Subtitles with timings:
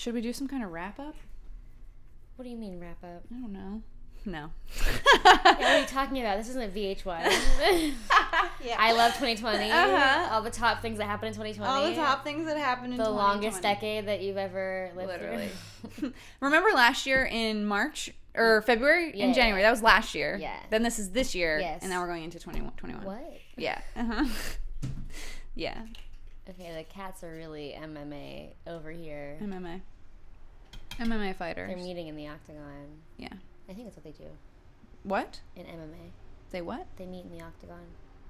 [0.00, 1.14] Should we do some kind of wrap up?
[2.36, 3.22] What do you mean wrap up?
[3.30, 3.82] I don't know.
[4.24, 4.50] No.
[5.22, 6.38] Yeah, what are you talking about?
[6.38, 7.92] This isn't a VH1.
[8.78, 9.70] I love 2020.
[9.70, 10.28] Uh-huh.
[10.30, 11.70] All the top things that happened in 2020.
[11.70, 15.50] All the top things that happened in The longest decade that you've ever lived Literally.
[15.90, 16.14] through.
[16.40, 19.34] Remember last year in March or February Yeah, in yeah.
[19.34, 19.60] January?
[19.60, 20.38] That was last year.
[20.40, 20.56] Yeah.
[20.70, 21.58] Then this is this year.
[21.60, 21.82] Yes.
[21.82, 22.72] And now we're going into 21.
[22.78, 23.04] 21.
[23.04, 23.38] what?
[23.58, 23.78] Yeah.
[23.94, 24.24] Uh-huh.
[25.54, 25.82] yeah.
[26.50, 29.38] Okay, the cats are really MMA over here.
[29.40, 29.80] MMA.
[30.98, 31.68] MMA fighters.
[31.68, 32.98] They're meeting in the octagon.
[33.16, 33.28] Yeah.
[33.68, 34.28] I think that's what they do
[35.04, 35.40] What?
[35.54, 36.10] in MMA.
[36.50, 36.86] They what?
[36.96, 37.78] They meet in the octagon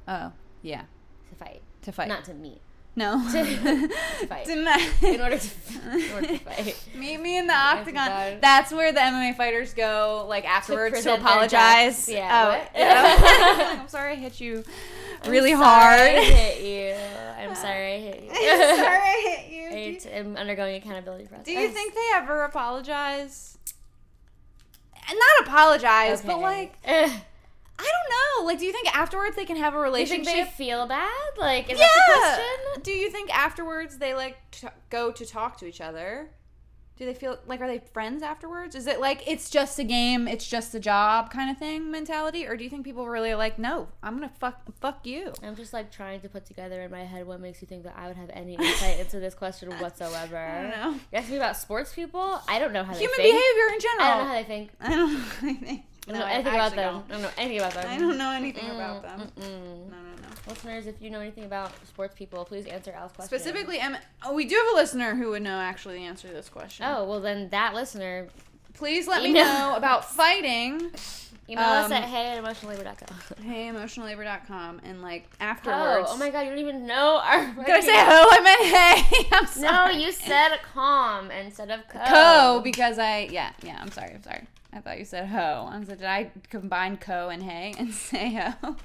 [0.06, 0.83] Oh, yeah.
[1.30, 2.09] to fight, To fight.
[2.09, 2.61] not to meet.
[2.96, 3.22] No.
[3.32, 3.88] To
[4.28, 4.46] fight.
[4.46, 5.50] To not- In order to,
[5.92, 6.86] in order to fight.
[6.96, 8.08] Meet me in the octagon.
[8.10, 8.38] octagon.
[8.40, 12.08] That's where the MMA fighters go, like afterwards, to, their apologize.
[12.08, 13.78] Yeah, Oh, yeah.
[13.80, 14.64] I'm sorry I hit you
[15.26, 15.98] really I'm hard.
[15.98, 16.94] sorry I hit you.
[17.50, 18.30] I'm sorry I hit you.
[18.30, 19.36] I'm sorry I
[19.77, 20.10] hit you.
[20.16, 21.44] I'm undergoing accountability process.
[21.46, 23.58] do you think they ever apologize?
[25.08, 26.75] And not apologize, but like.
[27.81, 28.47] I don't know.
[28.47, 30.25] Like, do you think afterwards they can have a relationship?
[30.25, 31.11] do you think they feel bad?
[31.39, 31.87] Like, is yeah.
[31.87, 32.83] that the question?
[32.83, 36.31] Do you think afterwards they like t- go to talk to each other?
[37.00, 38.75] Do they feel like are they friends afterwards?
[38.75, 42.47] Is it like it's just a game, it's just a job kind of thing mentality,
[42.47, 45.33] or do you think people really are like, no, I'm gonna fuck fuck you?
[45.42, 47.94] I'm just like trying to put together in my head what makes you think that
[47.97, 50.37] I would have any insight into this question whatsoever.
[50.37, 50.91] I don't know.
[51.11, 52.39] You ask me about sports people.
[52.47, 53.34] I don't know how Human they think.
[53.34, 54.05] Human behavior in general.
[54.05, 54.70] I don't know how they think.
[54.78, 55.84] I don't know anything.
[56.14, 56.94] I don't No, know anything about them.
[56.94, 57.11] don't.
[57.11, 57.86] I don't know anything about them.
[57.89, 59.20] I don't know anything Mm, about them.
[59.39, 59.91] mm-mm.
[59.91, 60.28] No, no, no.
[60.48, 63.28] Listeners, if you know anything about sports people, please answer Al's question.
[63.39, 66.34] Specifically, Em- oh, we do have a listener who would know actually the answer to
[66.34, 66.86] this question.
[66.88, 68.28] Oh well, then that listener
[68.75, 70.91] please let me Email- know about fighting.
[71.48, 73.44] email us Um, at heyemotionallabor.com.
[73.47, 76.08] HeyEmotionalLabor.com and like Oh, afterwards.
[76.11, 77.44] oh my god, you don't even know our.
[77.55, 78.28] Did I say ho?
[78.31, 79.28] I meant hey.
[79.33, 80.03] I'm No, sorry.
[80.03, 81.98] you said calm instead of co.
[82.06, 83.78] co because I yeah yeah.
[83.81, 84.12] I'm sorry.
[84.14, 84.47] I'm sorry.
[84.72, 85.68] I thought you said ho.
[85.70, 88.76] I was like, did I combine co and hey and say ho?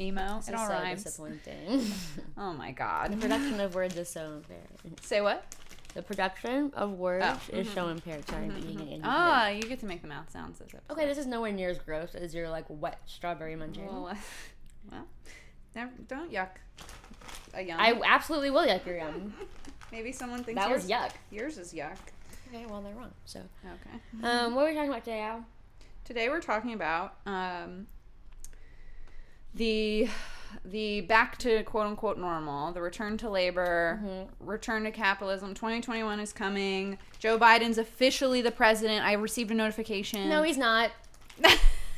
[0.00, 0.36] Emo.
[0.38, 1.04] This it all so rhymes.
[1.04, 1.86] disappointing.
[2.36, 3.12] Oh my god.
[3.12, 5.00] the production of words is so impaired.
[5.02, 5.54] Say what?
[5.94, 8.28] The production of words Oh, is so impaired.
[8.28, 9.00] Sorry, I'm eating it.
[9.04, 10.58] Ah, you get to make the mouth sounds.
[10.58, 10.92] This episode.
[10.92, 13.86] Okay, this is nowhere near as gross as your like wet strawberry munching.
[13.86, 14.16] Well, uh,
[14.90, 15.06] well,
[15.76, 16.48] never, don't yuck.
[17.54, 17.78] A yum.
[17.78, 19.32] I absolutely will yuck your yum.
[19.92, 21.10] Maybe someone thinks That yours, was yuck.
[21.30, 21.96] yours is yuck.
[22.54, 23.10] Okay, well they're wrong.
[23.24, 24.26] So, Okay.
[24.28, 25.44] um, what are we talking about today, Al?
[26.04, 27.86] Today we're talking about um,
[29.54, 30.08] the
[30.64, 34.46] the back to quote unquote normal, the return to labor, Mm-hmm.
[34.46, 35.52] return to capitalism.
[35.54, 36.98] 2021 is coming.
[37.18, 39.04] Joe Biden's officially the president.
[39.04, 40.28] I received a notification.
[40.28, 40.92] No, he's not.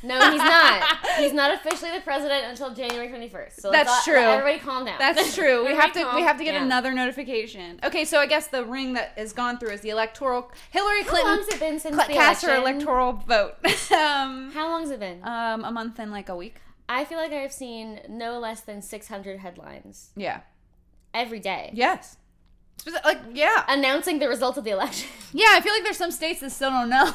[0.03, 0.97] No, he's not.
[1.17, 3.59] he's not officially the president until January 21st.
[3.59, 4.15] So That's all- true.
[4.17, 4.97] Everybody calm down.
[4.99, 5.65] That's true.
[5.65, 6.63] We have to we have to get down.
[6.63, 7.79] another notification.
[7.83, 11.09] Okay, so I guess the ring that has gone through is the electoral Hillary How
[11.09, 13.55] Clinton long's it been since cl- the cast her electoral vote.
[13.91, 15.23] um, How long's it been?
[15.23, 16.55] um, a month and like a week.
[16.89, 20.41] I feel like I've seen no less than 600 headlines Yeah.
[21.13, 22.17] every day Yes.
[23.03, 23.65] Like yeah.
[23.67, 25.09] announcing the result of the election.
[25.33, 27.11] Yeah, I feel like there's some states that still don't know.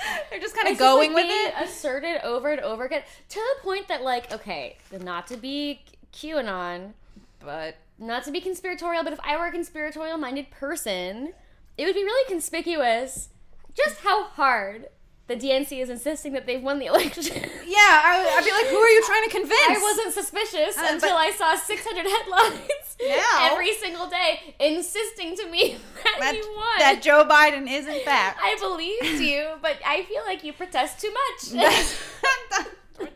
[0.30, 1.54] They're just kind of going like, with it.
[1.62, 6.92] Asserted over and over again to the point that, like, okay, not to be QAnon,
[7.40, 11.32] But not to be conspiratorial, but if I were a conspiratorial minded person,
[11.76, 13.28] it would be really conspicuous
[13.74, 14.88] just how hard
[15.30, 17.24] the DNC is insisting that they've won the election.
[17.66, 19.60] yeah, I, I'd be like, who are you trying to convince?
[19.70, 25.48] I wasn't suspicious Uh, until I saw 600 headlines Now- every single day insisting to
[25.48, 26.78] me that, that, you won.
[26.80, 28.38] that Joe Biden is in fact.
[28.42, 31.40] I believed you, but I feel like you protest too much.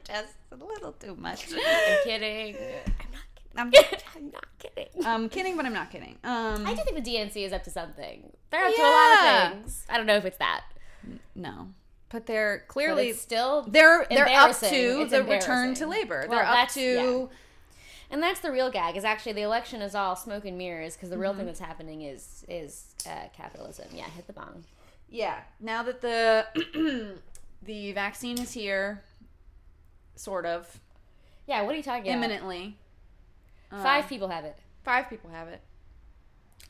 [0.07, 1.47] Just a little too much.
[1.53, 2.57] I'm kidding.
[3.57, 4.05] I'm, I'm not.
[4.17, 5.05] I'm not kidding.
[5.05, 6.17] I'm kidding, but I'm not kidding.
[6.25, 8.31] Um, I do think the DNC is up to something.
[8.51, 9.85] They're up to a lot of things.
[9.89, 10.63] I don't know if it's that.
[11.35, 11.69] no,
[12.11, 14.67] but they're clearly it's still they're they're up to
[15.03, 16.27] It's the return to labor.
[16.29, 17.29] Well, they're up to
[18.11, 18.97] And that's the real gag.
[18.97, 21.39] Is actually the election is all smoke and mirrors because the real Mm-hmm.
[21.41, 23.87] thing that's happening is is uh, capitalism.
[23.93, 24.65] Yeah, hit the bong.
[25.09, 25.41] yeah.
[25.61, 26.47] Now that the
[27.63, 29.03] the vaccine is here,
[30.17, 30.79] sort of
[31.47, 32.13] Yeah, what are you talking about?
[32.17, 32.77] imminently.
[33.73, 34.57] Uh, Five people have it.
[34.85, 35.61] five people have it.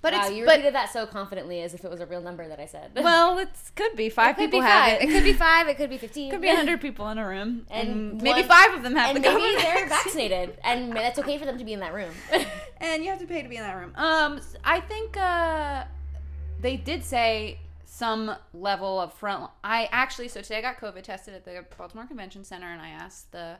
[0.04, 2.20] But wow, it's you but repeated that so confidently as if it was a real
[2.20, 2.90] number that I said.
[2.96, 5.00] well, it could be five it could people be have five.
[5.00, 5.08] it.
[5.08, 5.66] It could be five.
[5.66, 6.30] It could be fifteen.
[6.30, 9.16] Could be hundred people in a room, and, And maybe one- five of them have
[9.16, 12.10] and the maybe they're vaccinated, and that's okay for them to be in that room.
[12.82, 13.92] and you have to pay to be in that room.
[13.96, 15.84] Um, I think uh,
[16.60, 19.50] they did say some level of front.
[19.62, 22.90] I actually, so today I got COVID tested at the Baltimore Convention Center, and I
[22.90, 23.56] asked the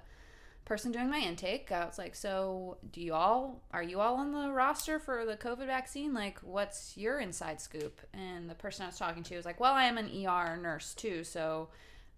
[0.64, 4.32] person doing my intake, I was like, "So, do you all are you all on
[4.32, 6.14] the roster for the COVID vaccine?
[6.14, 9.75] Like, what's your inside scoop?" And the person I was talking to was like, "Well,
[9.75, 11.69] I am an ER nurse too, so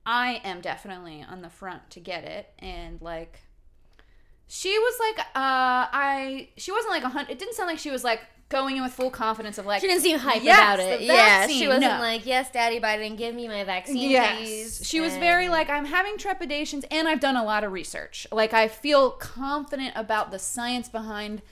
[0.04, 3.40] I am definitely on the front to get it." And like,
[4.46, 7.32] she was like, "Uh, I." She wasn't like a hundred.
[7.32, 9.80] It didn't sound like she was like going in with full confidence of like.
[9.80, 11.00] She didn't seem hype Yes, about it.
[11.02, 11.98] Yeah, she wasn't no.
[11.98, 14.38] like, "Yes, Daddy Biden, give me my vaccine, Yes.
[14.38, 18.26] please." She was very like, I'm having trepidations and I've done a lot of research.
[18.30, 21.42] Like, I feel confident about the science behind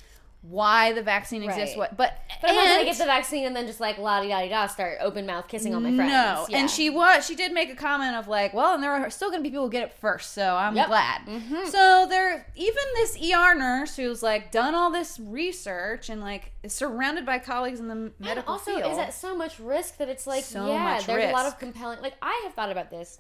[0.47, 1.71] why the vaccine exists.
[1.75, 1.79] Right.
[1.91, 4.29] What, but, But I'm not gonna get the vaccine and then just like la di
[4.29, 6.11] da di da start open mouth kissing all my friends.
[6.13, 6.59] No, Yeah.
[6.59, 7.27] and she was.
[7.27, 9.65] She did make a comment of like, well, and there are still to be people
[9.65, 10.87] who get it first, so I'm Yep.
[10.89, 11.21] glad.
[11.27, 11.67] Mhm.
[11.69, 16.75] So there, even this ER nurse who's like done all this research and like is
[16.75, 18.93] surrounded by colleagues in the and medical also field.
[18.93, 22.01] is at so much risk that it's like So yeah, there's a lot of compelling.
[22.03, 23.19] Like I have thought about this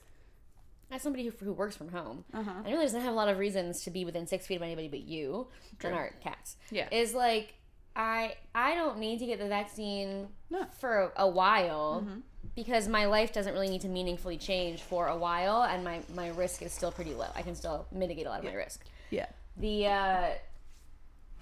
[0.90, 2.24] as somebody who, who works from home.
[2.32, 2.50] Uh-huh.
[2.56, 4.88] and really doesn't have a lot of reasons to be within six feet of anybody
[4.88, 5.48] but you
[5.78, 5.90] True.
[5.90, 6.56] and our cats.
[6.70, 6.88] Yeah.
[6.90, 7.54] is like
[7.96, 10.66] I I don't need to get the vaccine No.
[10.80, 12.04] for a, a while.
[12.06, 12.22] Mhm.
[12.54, 16.28] Because my life doesn't really need to meaningfully change for a while, and my, my
[16.28, 17.26] risk is still pretty low.
[17.34, 18.84] I can still mitigate a lot of my risk.
[19.10, 19.26] yeah.
[19.56, 20.26] the uh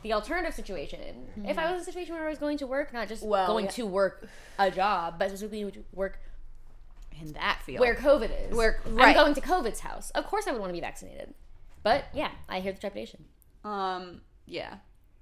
[0.03, 2.93] the alternative situation if i was in a situation where i was going to work
[2.93, 3.71] not just Well, going yeah.
[3.73, 4.27] to work
[4.59, 6.19] a job but specifically to work
[7.21, 7.81] In that field.
[7.81, 10.75] where covid is Where- i'm going to covid's house of course i would want to
[10.75, 11.35] be vaccinated
[11.83, 13.25] but yeah i hear the trepidation
[13.65, 14.23] Um.
[14.47, 14.75] Yeah.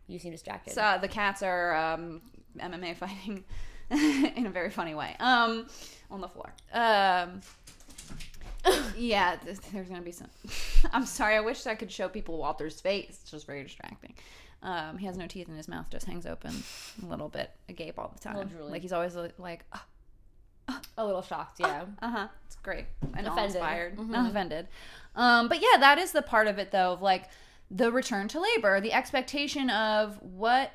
[0.06, 2.22] you seem distracted So the cats are um,
[2.58, 3.44] MMA fighting
[3.90, 5.14] in a very funny way.
[5.20, 5.66] Um,
[6.10, 6.52] on the floor.
[6.72, 7.40] Um,
[8.96, 10.28] yeah, th- there's gonna be some.
[10.92, 11.36] I'm sorry.
[11.36, 13.18] I wish I could show people Walter's face.
[13.22, 14.14] It's just very distracting.
[14.62, 16.52] Um, he has no teeth in his mouth; just hangs open
[17.02, 18.50] a little bit, agape all the time.
[18.68, 19.64] Like he's always li- like,
[20.98, 22.28] a little shocked yeah uh huh.
[22.46, 22.86] It's great
[23.16, 23.56] and Offended.
[23.56, 24.08] inspired, Mhm.
[24.08, 24.68] not offended.
[25.16, 27.28] Um, but yeah, that is the part of it though, of like
[27.70, 30.72] the return to labor, the expectation of what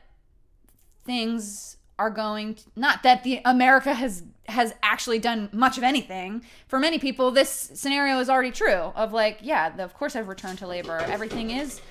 [1.06, 6.44] things are going to, not that the America has has actually done much of anything.
[6.68, 8.92] For many people, this scenario is already true.
[8.96, 10.98] Of like, yeah, the, of course I've returned to labor.
[10.98, 11.82] Everything is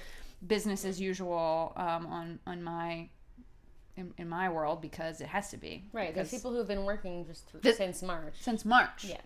[0.46, 3.08] business as usual um, on on my
[3.96, 6.84] in, in my world because it has to be right there's because- people who've been
[6.84, 9.16] working just th- since march since March yeah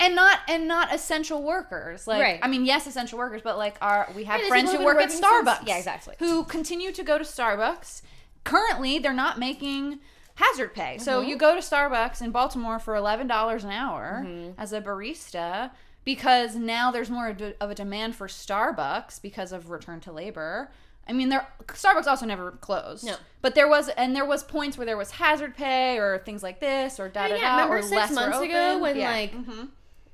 [0.00, 2.40] and not and not essential workers like Right.
[2.42, 5.10] i mean yes essential workers but like our we have there's friends who work at
[5.10, 6.14] starbucks since- yeah, exactly.
[6.18, 8.02] who continue to go to starbucks
[8.44, 10.00] currently they're not making
[10.36, 11.28] hazard pay so Mm-hmm.
[11.30, 13.20] you go to starbucks in baltimore for $11
[13.64, 14.60] an hour Mm-hmm.
[14.60, 15.70] as a barista
[16.04, 17.28] because now there's more
[17.60, 20.72] of a demand for starbucks because of return to labor
[21.08, 23.04] I mean, there Starbucks also never closed.
[23.04, 23.16] No.
[23.40, 26.60] but there was, and there was points where there was hazard pay or things like
[26.60, 29.10] this or da da da remember or six less months ago when, Yeah.
[29.10, 29.68] like, Mhm.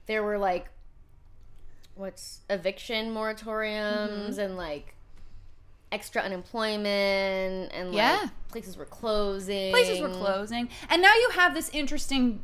[0.06, 0.68] there were like
[1.94, 4.40] what's eviction moratoriums Mm-hmm.
[4.40, 4.94] and like
[5.90, 8.28] extra unemployment and like Yeah.
[8.50, 12.42] places were closing places were closing and now you have this interesting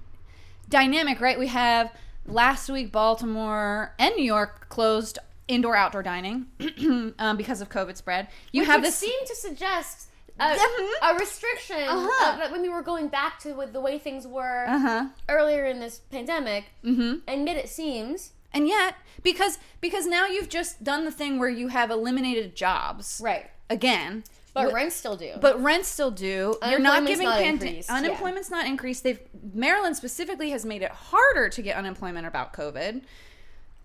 [0.68, 1.92] dynamic right we have
[2.26, 5.18] last week baltimore and new york closed
[5.48, 6.46] indoor outdoor dining
[7.18, 10.08] um, because of covid spread you Which have this seem to suggest
[10.40, 10.56] a,
[11.02, 12.36] a restriction Uh-huh.
[12.38, 15.80] that when we were going back to with the way things were uh-huh earlier in
[15.80, 21.04] this pandemic mm-hmm and yet it seems and yet because because now you've just done
[21.04, 24.24] the thing where you have eliminated jobs right again
[24.54, 26.54] but Wh- rents still do But rents still do.
[26.70, 27.96] You're not Unemployment's giving not increased, yeah.
[27.96, 29.02] unemployment's not increased.
[29.02, 29.18] They've
[29.52, 33.02] Maryland specifically has made it harder to get unemployment about COVID,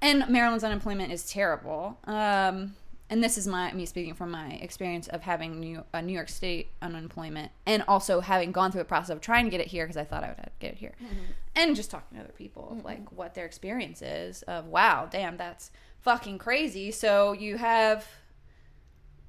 [0.02, 1.98] and Maryland's unemployment is terrible.
[2.06, 2.76] Um,
[3.10, 6.30] and this is my me speaking from my experience of having New uh, New York
[6.30, 9.86] State unemployment, and also having gone through the process of trying to get it here
[9.86, 10.94] because I thought I would get it here,
[11.56, 15.38] and just talking to other people of like what their experience is of wow, damn,
[15.38, 16.92] that's fucking crazy.
[16.92, 18.08] So you have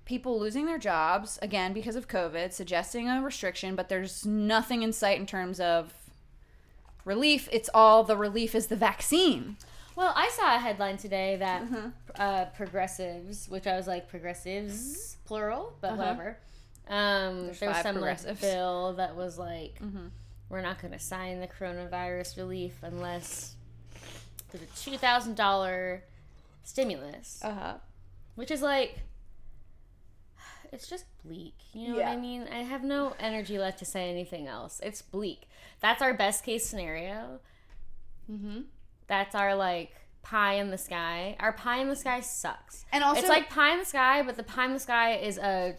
[0.04, 4.92] people losing their jobs again because of COVID, suggesting a restriction, but there's nothing in
[4.92, 5.94] sight in terms of
[7.04, 7.48] relief.
[7.50, 9.56] It's all the relief is the vaccine.
[10.00, 11.90] Well, I saw a headline today that Uh-huh.
[12.14, 15.96] uh, progressives, which I was like progressives plural, but Uh-huh.
[15.98, 16.38] whatever.
[16.88, 20.06] Um, There's there was some like, bill that was like, Mm-hmm.
[20.48, 23.56] we're not going to sign the coronavirus relief unless
[24.50, 26.02] there's a two thousand dollar
[26.64, 27.74] stimulus, Uh huh.
[28.36, 29.00] which is like,
[30.72, 31.56] it's just bleak.
[31.74, 32.08] You know Yeah.
[32.08, 32.48] what I mean?
[32.50, 34.80] I have no energy left to say anything else.
[34.82, 35.46] It's bleak.
[35.80, 37.40] That's our best case scenario.
[38.32, 38.60] Mm-hmm.
[39.10, 39.90] That's our like
[40.22, 41.36] pie in the sky.
[41.40, 42.84] Our pie in the sky sucks.
[42.92, 45.36] And also, it's like pie in the sky, but the pie in the sky is
[45.36, 45.76] a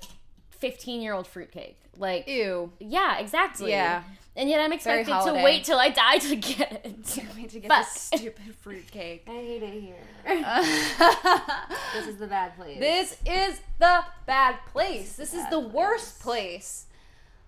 [0.49, 1.77] 15 year old fruitcake.
[1.97, 2.71] Like, ew.
[2.79, 3.71] yeah, exactly.
[3.71, 4.03] Yeah.
[4.35, 7.23] and yet I'm expected to wait till I die to get it.
[7.35, 7.85] Wait to get Fuck.
[7.85, 9.23] this stupid fruitcake.
[9.27, 9.95] I hate it here.
[10.25, 10.97] this
[11.93, 12.79] this is the bad place.
[12.79, 15.15] This is the bad place.
[15.15, 16.87] This is bad the worst place.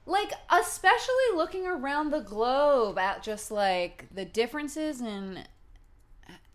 [0.06, 5.46] Like, especially looking around the globe at just like the differences in.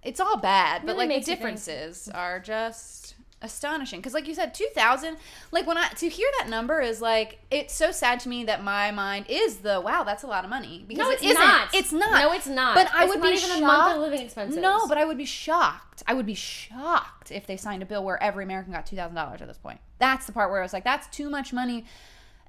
[0.08, 1.38] It's all bad, but Really like the makes you think.
[1.40, 4.00] differences are just astonishing.
[4.00, 5.16] Because, like you said, 2000,
[5.52, 8.64] like when I, to hear that number is like, it's so sad to me that
[8.64, 10.84] my mind is the, wow, that's a lot of money.
[10.88, 11.38] Because no, it it's isn't.
[11.40, 11.74] not.
[11.74, 12.20] It's not.
[12.20, 12.74] No, it's not.
[12.74, 13.62] But I It's would not be even shocked.
[13.62, 14.56] a month of living expenses.
[14.60, 16.02] No, but I would be shocked.
[16.06, 19.14] I would be shocked if they signed a bill where every American got two thousand
[19.14, 19.78] dollars at this point.
[19.98, 21.84] That's the part where I was like, that's too much money,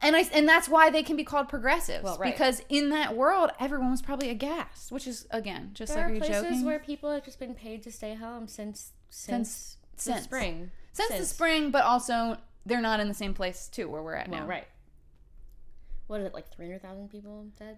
[0.02, 2.32] and I and that's why they can be called progressives Well, right.
[2.34, 4.92] because in that world, everyone was probably aghast.
[4.92, 6.66] Which is again just there like are are you places joking?
[6.66, 10.24] where people have just been paid to stay home since since, Since- since since.
[10.24, 10.72] spring.
[10.94, 14.28] Since the spring, but also they're not in the same place too where we're at
[14.30, 14.48] Well, now.
[14.48, 14.68] right.
[16.08, 16.50] What is it like?
[16.54, 17.78] Three hundred thousand people dead.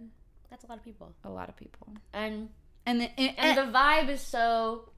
[0.49, 1.13] That's a lot of people.
[1.23, 2.49] A lot of people, And
[2.85, 4.89] and the, and, and the vibe is so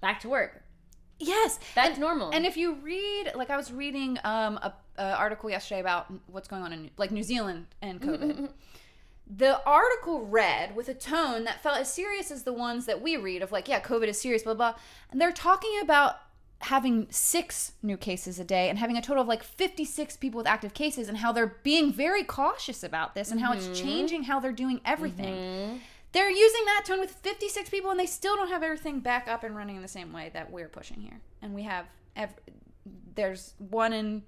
[0.00, 0.62] back to work.
[1.18, 2.30] yes, That's and, normal.
[2.30, 6.48] And if you read, like I was reading um, a, a article yesterday about what's
[6.48, 8.50] going on in like New Zealand and COVID.
[9.26, 13.16] the article read with a tone that felt as serious as the ones that we
[13.16, 14.74] read of like, yeah, COVID is serious, blah blah.
[15.10, 16.16] And they're talking about
[16.62, 20.46] having six new cases a day and having a total of like 56 people with
[20.46, 23.74] active cases and how they're being very cautious about this and how it's mm-hmm.
[23.74, 25.34] changing how they're doing everything.
[25.34, 25.76] Mm-hmm.
[26.12, 29.42] They're using that tone with 56 people and they still don't have everything back up
[29.42, 31.20] and running in the same way that we're pushing here.
[31.40, 32.34] And we have ev-
[33.14, 34.22] there's one in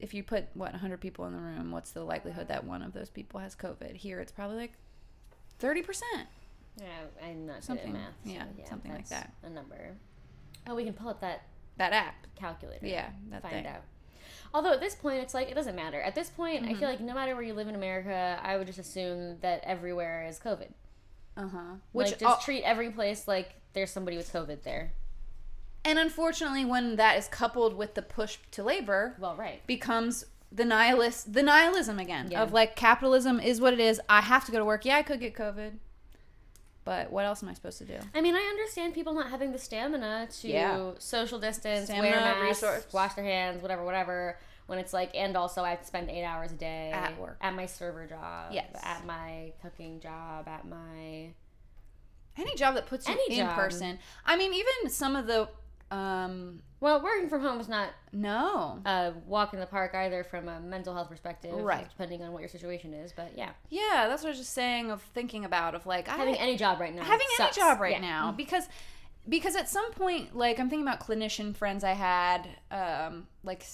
[0.00, 2.92] if you put what 100 people in the room, what's the likelihood that one of
[2.92, 3.96] those people has COVID?
[3.96, 4.72] Here it's probably like
[5.60, 6.00] 30%.
[6.76, 6.84] yeah,
[7.24, 8.12] I'm not Something, math.
[8.24, 9.32] so yeah, something like that.
[9.42, 9.96] A number.
[10.66, 11.42] Oh, we can pull up that
[11.78, 12.14] That app.
[12.36, 12.86] calculator.
[12.86, 13.66] Yeah, that find thing.
[13.66, 13.82] out.
[14.52, 16.00] Although at this point, it's like it doesn't matter.
[16.00, 16.74] At this point, Mm-hmm.
[16.74, 19.62] I feel like no matter where you live in America, I would just assume that
[19.64, 20.70] everywhere is COVID.
[21.36, 21.58] Uh-huh.
[21.92, 24.92] Which Which like, just al- treat every place like there's somebody with COVID there.
[25.84, 29.66] And unfortunately when that is coupled with the push to labor, Well, right.
[29.66, 32.42] becomes the nihilist the nihilism again Yeah.
[32.42, 35.02] of like capitalism is what it is i have to go to work yeah i
[35.02, 35.74] could get covid
[36.84, 39.52] but what else am i supposed to do I mean, I understand people not having
[39.52, 40.90] the stamina to Yeah.
[40.98, 42.86] social distance, Stamina, wear masks, resource.
[42.92, 44.38] wash their hands, whatever, whatever.
[44.66, 47.36] When it's like, and also I spend eight hours a day At work.
[47.40, 48.70] at my server job, Yes.
[48.82, 51.30] at my cooking job, at my
[52.36, 53.54] any job that puts you Any in job.
[53.56, 55.48] person i mean even some of the
[55.90, 60.48] um well, working from home is not no a walk in the park either from
[60.48, 61.86] a mental health perspective, Right.
[61.90, 64.90] Depending on what your situation is, but yeah, yeah that's what i was just saying
[64.90, 67.58] of thinking about of like having I, any job right now, having sucks.
[67.58, 68.00] any job right Yeah.
[68.00, 68.68] now because
[69.28, 73.64] because at some point like i'm thinking about clinician friends i had um like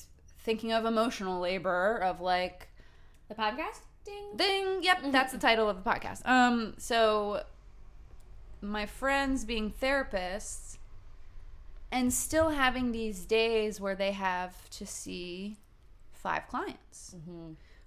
[0.40, 2.68] thinking of emotional labor of like
[3.28, 4.24] The podcast, ding.
[4.36, 4.82] Ding.
[4.82, 6.24] Yep, that's the title of the podcast.
[6.26, 7.42] Um, so
[8.60, 10.75] my friends being therapists
[11.92, 15.56] and still having these days where they have to see
[16.12, 17.14] five clients,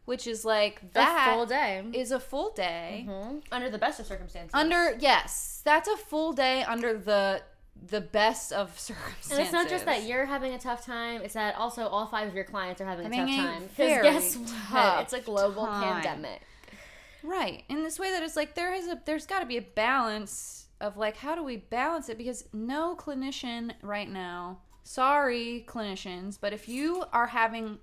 [0.06, 3.44] which is like that a full day is a full day Mhm.
[3.52, 4.52] under the best of circumstances.
[4.54, 7.42] under yes, that's a full day under the
[7.82, 9.32] the best of circumstances.
[9.32, 12.28] And it's not just that you're having a tough time; it's that also all five
[12.28, 13.64] of your clients are having, a a tough time.
[13.68, 14.36] Because guess
[14.72, 15.02] what?
[15.04, 16.02] It's a global time.
[16.02, 16.42] pandemic.
[17.24, 17.64] Right.
[17.70, 20.68] In this way that it's like there is a there's got to be a balance
[20.82, 26.54] of like how do we balance it because no clinician right now, sorry clinicians, but
[26.54, 27.80] if you are having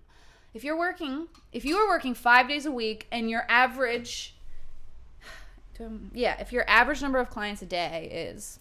[0.55, 4.37] if you're working, if you are working 5 days a week and your average
[6.13, 8.59] yeah, if your average number of clients a day is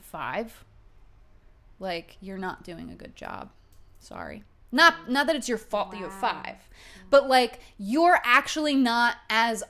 [0.00, 0.64] 5,
[1.78, 3.50] like you're not doing a good job.
[4.00, 4.44] Sorry.
[4.70, 6.56] Not not that it's your fault that you have 5,
[7.10, 9.64] but like you're actually not as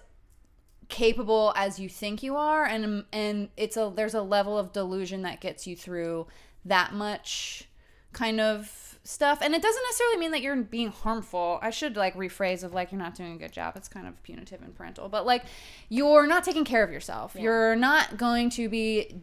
[0.88, 5.22] capable as you think you are and and it's a there's a level of delusion
[5.22, 6.26] that gets you through
[6.64, 7.68] that much
[8.12, 9.38] kind of stuff.
[9.40, 11.58] And it doesn't necessarily mean that you're being harmful.
[11.62, 13.74] I should like rephrase of like you're not doing a good job.
[13.76, 15.08] It's kind of punitive and parental.
[15.08, 15.44] But like
[15.88, 17.34] you're not taking care of yourself.
[17.38, 19.22] You're not going to be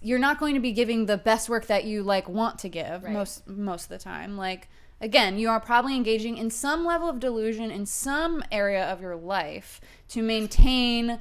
[0.00, 3.04] you're not going to be giving the best work that you like want to give
[3.04, 3.12] Right.
[3.12, 4.36] most most of the time.
[4.36, 4.68] Like
[5.00, 9.16] again you are probably engaging in some level of delusion in some area of your
[9.16, 11.20] life to maintain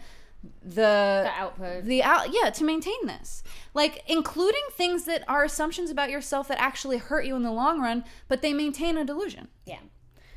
[0.63, 1.85] the The output.
[1.85, 3.43] the out yeah to maintain this
[3.73, 7.81] like including things that are assumptions about yourself that actually hurt you in the long
[7.81, 9.79] run but they maintain a delusion Yeah.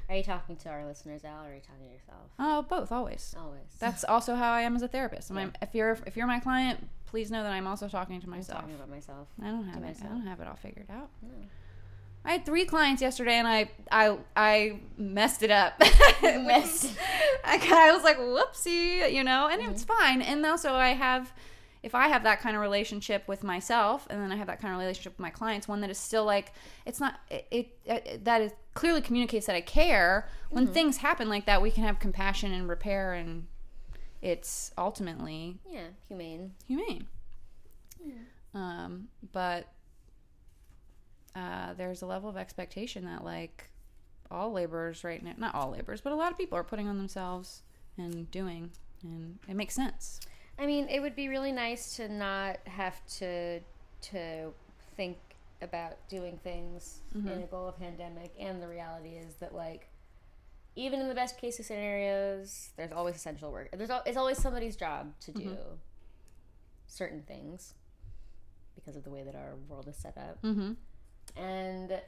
[0.08, 2.30] Are you talking to our listeners, Al, or are you talking to yourself?
[2.40, 3.60] oh both always Always.
[3.78, 6.88] that's also how i am as a therapist I'm- if you're if you're my client
[7.06, 9.28] please know that i'm also talking to I'm myself talking about myself.
[9.42, 11.28] i don't have it i don't have it all figured out No.
[12.24, 15.74] I had three clients yesterday, and I I I messed it up.
[16.22, 16.94] Messed.
[17.44, 19.98] I, I was like, whoopsie, you know, and it's mm-hmm.
[19.98, 20.22] fine.
[20.22, 21.32] And also, I have,
[21.82, 24.74] if I have that kind of relationship with myself, and then I have that kind
[24.74, 26.52] of relationship with my clients, one that is still like,
[26.84, 30.28] it's not, it, it, it that is clearly communicates that I care.
[30.50, 30.74] When mm-hmm.
[30.74, 33.46] things happen like that, we can have compassion and repair, and
[34.20, 36.52] it's ultimately Yeah, humane.
[36.66, 37.06] humane.
[38.52, 39.68] Um, but
[41.34, 43.70] uh, there's a level of expectation that like
[44.30, 46.98] all laborers right now, not all laborers, but a lot of people are putting on
[46.98, 47.62] themselves
[47.96, 48.70] and doing,
[49.02, 50.20] and it makes sense.
[50.58, 53.60] I mean, it would be really nice to not have to
[54.02, 54.52] to
[54.96, 55.18] think
[55.62, 59.88] about doing things in a global pandemic, and the reality is that like
[60.76, 63.70] even in the best case scenarios, there's always essential work.
[63.72, 65.56] There's al- it's always somebody's job to do
[66.86, 67.74] certain things
[68.74, 70.40] because of the way that our world is set up.
[70.42, 70.72] Mm-hmm.
[71.36, 72.00] And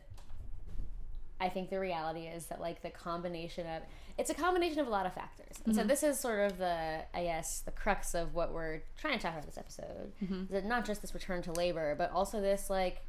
[1.40, 3.82] I think the reality is that like the combination of
[4.16, 5.56] it's a combination of a lot of factors.
[5.64, 5.88] And so mm-hmm.
[5.88, 9.32] this is sort of the I guess the crux of what we're trying to talk
[9.32, 10.12] about this episode.
[10.22, 10.42] Mm-hmm.
[10.44, 13.02] Is that not just this return to labor, but also this like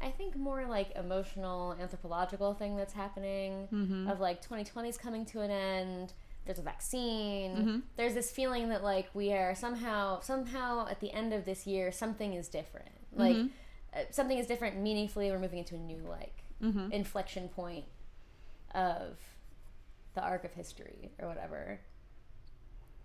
[0.00, 4.08] I think more like emotional anthropological thing that's happening mm-hmm.
[4.08, 6.12] of like 2020 is coming to an end.
[6.44, 7.82] There's a vaccine.
[7.96, 11.90] There's this feeling that like we are somehow somehow at the end of this year
[11.90, 12.90] something is different.
[13.14, 13.44] Like uh,
[13.94, 15.30] Uh, something is different meaningfully.
[15.30, 16.90] We're moving into a new like mm-hmm.
[16.92, 17.84] inflection point
[18.74, 19.18] of
[20.14, 21.80] the arc of history or whatever.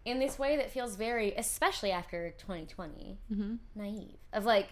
[0.05, 3.55] In this way that feels very, especially after 2020, mm-hmm.
[3.75, 4.15] naive.
[4.31, 4.69] Of like,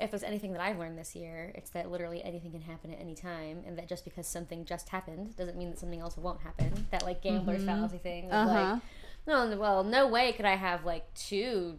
[0.00, 3.00] if there's anything that I've learned this year, it's that literally anything can happen at
[3.00, 6.40] any time, and that just because something just happened doesn't mean that something else won't
[6.40, 6.88] happen.
[6.90, 7.68] That like gambler's mm-hmm.
[7.68, 8.26] fallacy thing.
[8.26, 8.72] Of Uh-huh.
[8.72, 8.82] like,
[9.26, 11.78] no, well, no way could I have like two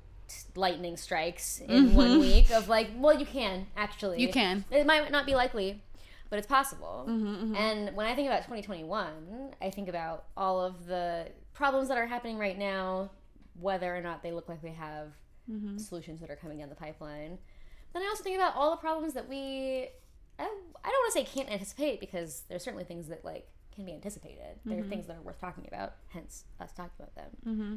[0.56, 2.20] lightning strikes in one mm-hmm.
[2.20, 2.52] week.
[2.52, 4.22] Of like, well, you can actually.
[4.22, 4.66] You can.
[4.72, 5.82] It might not be likely,
[6.30, 7.06] but it's possible.
[7.08, 7.56] Mm-hmm, mm-hmm.
[7.56, 12.06] And when I think about 2021, I think about all of the problems that are
[12.08, 13.12] happening right now,
[13.60, 15.14] whether or not they look like they have
[15.78, 17.38] solutions that are coming down the pipeline.
[17.94, 19.88] Then I also think about all the problems that we,
[20.40, 23.86] I, I don't want to say can't anticipate because there's certainly things that like can
[23.86, 24.60] be anticipated.
[24.66, 27.30] There are things that are worth talking about, hence us talking about them.
[27.48, 27.76] Mm-hmm.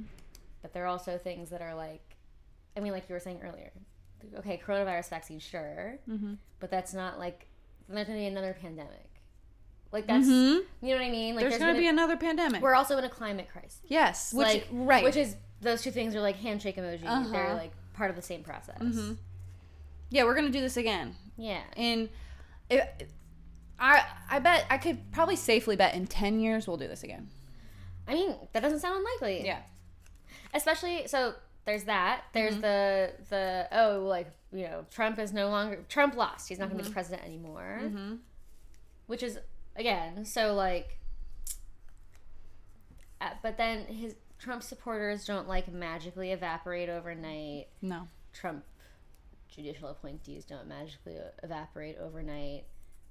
[0.63, 2.17] But there are also things that are like,
[2.77, 3.73] I mean, like you were saying earlier.
[4.39, 6.35] Okay, coronavirus vaccine, sure, Mm-hmm.
[6.61, 7.47] but that's not like
[7.89, 9.05] there's gonna be another pandemic.
[9.93, 10.61] Like that's Mhm.
[10.83, 11.35] you know what I mean.
[11.35, 12.61] Like There's, going to be another pandemic.
[12.61, 13.81] we're also in a climate crisis.
[13.87, 15.03] yes, which like right.
[15.05, 17.05] which is those two things are like handshake emoji.
[17.07, 17.29] Uh-huh.
[17.33, 18.77] They're like part of the same process.
[18.81, 19.17] Mhm.
[20.11, 21.17] yeah, we're going to do this again.
[21.39, 21.63] Yeah.
[21.77, 22.09] and
[22.69, 23.09] it,
[23.79, 27.31] I I bet I could probably safely bet in ten years we'll do this again.
[28.07, 29.47] I mean, that doesn't sound unlikely.
[29.47, 29.63] Yeah.
[30.53, 31.35] Especially so
[31.69, 32.23] there's that.
[32.33, 36.49] There's the the oh like you know Trump is no longer Trump lost.
[36.49, 37.81] He's not going to be president anymore.
[37.85, 38.15] Mm-hmm.
[39.07, 39.39] Which is
[39.77, 40.99] again so like.
[43.21, 47.69] Uh, but then his Trump supporters don't like magically evaporate overnight.
[47.83, 48.09] No.
[48.33, 48.65] Trump
[49.55, 52.65] judicial appointees don't magically evaporate overnight.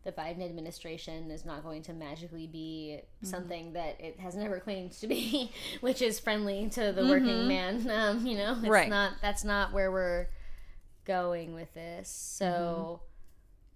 [0.07, 3.27] The Biden administration is not going to magically be mm-hmm.
[3.27, 7.09] something that it has never claimed to be, which is friendly to the mm-hmm.
[7.09, 7.91] working man.
[7.97, 8.87] Um, you know, it's Right.
[8.87, 10.27] not that's not where we're
[11.03, 12.07] going with this.
[12.07, 13.03] So mm-hmm.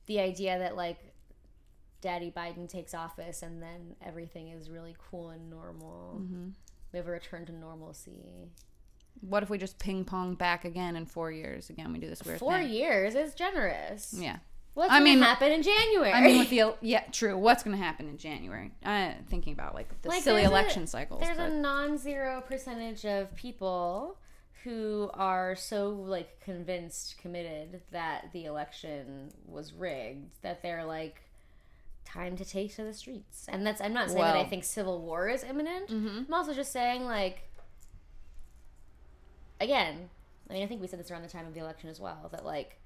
[0.05, 0.99] the idea that like
[1.99, 6.21] Daddy Biden takes office and then everything is really cool and normal.
[6.93, 8.51] We have a return to normalcy.
[9.19, 11.69] What if we just ping pong back again in four years?
[11.69, 12.69] Again, we do this weird Four thing.
[12.69, 14.15] years is generous.
[14.17, 14.37] Yeah.
[14.73, 16.11] What's I gonna mean- happen in January?
[16.13, 17.37] I mean, with the yeah, true.
[17.37, 18.71] What's going to happen in January?
[18.85, 21.21] Uh, thinking about like the Like, silly there's a- election cycles.
[21.21, 24.17] there's but- a non-zero percentage of people
[24.63, 31.21] who are so like convinced, committed that the election was rigged that they're like,
[32.05, 33.45] time to take to the streets.
[33.49, 35.89] And that's I'm not saying that I think civil war is imminent.
[35.89, 36.27] Mhm.
[36.27, 37.43] I'm also just saying like,
[39.59, 40.09] again,
[40.49, 42.29] I mean I think we said this around the time of the election as well
[42.31, 42.77] that like,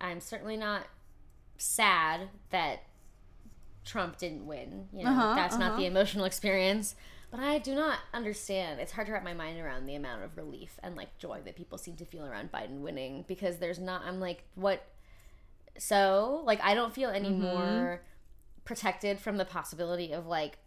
[0.00, 0.86] I'm certainly not
[1.58, 2.80] sad that
[3.84, 4.88] Trump didn't win.
[4.92, 5.80] You know, Uh-huh, that's not uh-huh.
[5.80, 6.94] the emotional experience.
[7.30, 8.80] But I do not understand.
[8.80, 11.56] It's hard to wrap my mind around the amount of relief and like joy that
[11.56, 14.02] people seem to feel around Biden winning because there's not.
[14.04, 14.84] I'm like, what?
[15.78, 17.42] So like, I don't feel any Mm-hmm.
[17.42, 18.02] more
[18.64, 20.58] protected from the possibility of like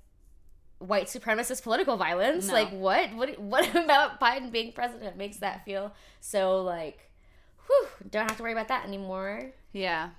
[0.80, 2.48] white supremacist political violence.
[2.48, 2.54] No.
[2.54, 3.13] Like, what?
[3.15, 3.39] What?
[3.39, 7.09] What about Biden being president makes that feel so like?
[7.69, 9.51] Whew, don't have to worry about that anymore.
[9.73, 10.10] Yeah.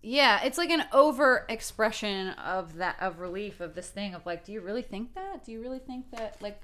[0.00, 4.44] Yeah, it's like an over expression of that of relief of this thing of like,
[4.44, 5.44] do you really think that?
[5.44, 6.62] Do you really think that like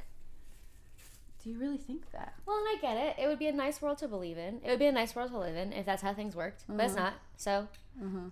[1.43, 2.33] do you really think that?
[2.47, 3.23] Well, and I get it.
[3.23, 4.61] It would be a nice world to believe in.
[4.65, 6.65] It would be a nice world to live in if that's how things worked.
[6.67, 6.87] But Mm-hmm.
[6.87, 7.15] it's not.
[7.37, 7.69] So,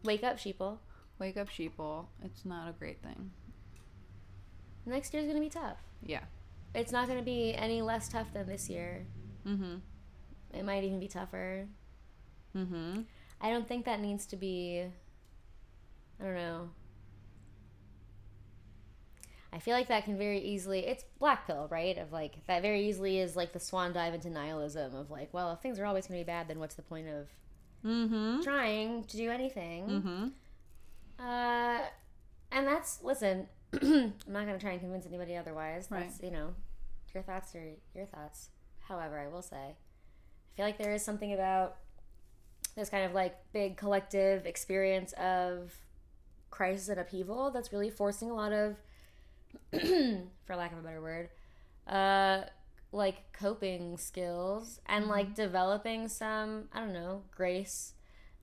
[0.02, 0.78] wake up, sheeple.
[1.18, 2.06] Wake up, sheeple.
[2.24, 3.32] It's not a great thing.
[4.86, 5.76] Next year's gonna be tough.
[6.04, 6.20] Yeah.
[6.74, 9.04] It's not gonna be any less tough than this year.
[9.46, 9.74] Mm-hmm.
[10.52, 11.66] It might even be tougher.
[12.56, 13.00] Mm-hmm.
[13.40, 14.84] I don't think that needs to be.
[16.20, 16.68] I don't know.
[19.54, 20.86] I feel like that can very easily.
[20.86, 21.96] It's black pill, right?
[21.98, 25.52] Of like that very easily is like the swan dive into nihilism of like, well,
[25.52, 27.28] if things are always going to be bad, then what's the point of
[27.84, 28.42] Mm-hmm.
[28.42, 29.86] trying to do anything?
[29.88, 31.24] Mm-hmm.
[31.26, 31.80] Uh,
[32.52, 33.48] and that's listen.
[33.82, 35.88] I'm not going to try and convince anybody otherwise.
[35.90, 36.08] Right.
[36.08, 36.54] That's you know,
[37.12, 38.50] your thoughts are your thoughts.
[38.88, 39.76] However, I will say,
[40.52, 41.76] I feel like there is something about
[42.76, 45.72] this kind of like big collective experience of
[46.50, 48.76] crisis and upheaval that's really forcing a lot of,
[50.44, 51.30] for lack of a better word,
[51.86, 52.42] uh,
[52.92, 57.94] like coping skills and like developing some I don't know grace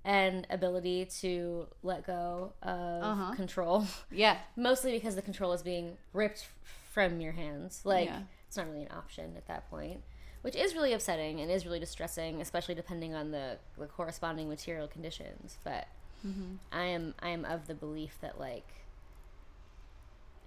[0.03, 3.33] and ability to let go of Uh-huh.
[3.35, 3.85] control.
[4.11, 4.37] Yeah.
[4.55, 6.47] Mostly because the control is being ripped
[6.91, 7.81] from your hands.
[7.85, 8.21] Like Yeah.
[8.47, 10.01] it's not really an option at that point,
[10.41, 14.87] which is really upsetting and is really distressing, especially depending on the, the corresponding material
[14.87, 15.57] conditions.
[15.63, 15.87] But
[16.25, 16.55] mm-hmm.
[16.71, 18.67] I am I am of the belief that like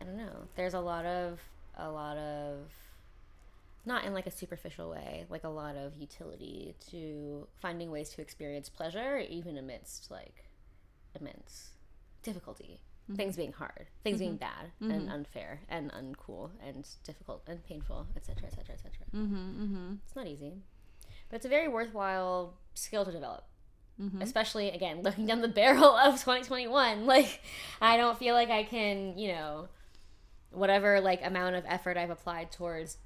[0.00, 0.48] I don't know.
[0.56, 1.40] There's a lot of
[1.76, 2.58] a lot of
[3.84, 8.20] not in like a superficial way, like a lot of utility to finding ways to
[8.20, 10.44] experience pleasure even amidst like
[11.18, 11.70] immense
[12.22, 12.80] difficulty.
[13.12, 13.16] Mm-hmm.
[13.16, 14.38] Things being hard, things being mm-hmm.
[14.38, 15.12] bad and mm-hmm.
[15.12, 18.90] unfair and uncool and difficult and painful, etc., etc., etc.
[19.14, 19.34] Mm-hmm.
[19.34, 19.92] Mm-hmm.
[20.06, 20.54] It's not easy,
[21.28, 23.44] but it's a very worthwhile skill to develop.
[24.20, 27.40] Especially again, looking down the barrel of 2021, like
[27.80, 29.68] I don't feel like I can, you know,
[30.50, 32.96] whatever like amount of effort I've applied towards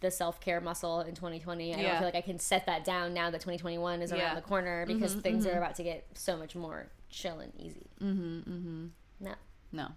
[0.00, 1.74] the self care muscle in 2020.
[1.74, 4.34] I don't feel like I can set that down now that 2021 is around Yeah.
[4.34, 7.86] the corner because things are about to get so much more chill and easy.
[8.02, 8.86] Mm-hmm.
[9.20, 9.34] No,
[9.72, 9.88] No.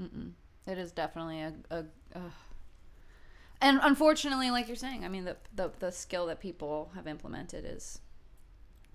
[0.00, 0.32] Mm-mm.
[0.66, 2.30] It is definitely a, a, uh
[3.60, 7.64] and unfortunately, like you're saying, I mean, the, the the skill that people have implemented
[7.64, 8.00] is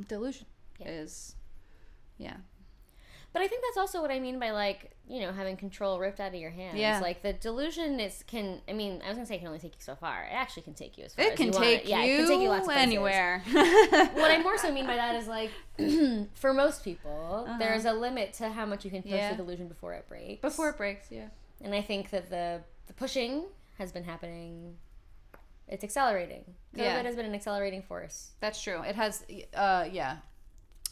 [0.10, 0.45] delusion.
[0.79, 0.89] Yeah.
[0.89, 1.36] Is
[2.17, 2.38] yeah.
[3.38, 6.19] But I think that's also what I mean by like, you know, having control ripped
[6.19, 6.78] out of your hands.
[6.80, 7.00] Yeah.
[7.00, 9.76] Like the delusion is can I mean, I was gonna say it can only take
[9.76, 10.23] you so far.
[10.23, 11.86] It actually can take you as far as It as can you take want.
[11.86, 13.43] Yeah, it can take you lots of anywhere.
[13.52, 15.52] what I more so mean by that is like
[16.34, 19.21] for most people, there's a limit to how much you can push Uh-huh.
[19.21, 19.32] Yeah.
[19.32, 20.41] the delusion before it breaks.
[20.41, 21.28] Before it breaks, yeah.
[21.62, 23.43] And I think that the the pushing
[23.78, 24.78] has been happening
[25.67, 26.45] it's accelerating.
[26.76, 27.04] COVID Yeah.
[27.04, 28.32] has been an accelerating force.
[28.39, 28.82] That's true.
[28.84, 30.17] It has, uh, yeah.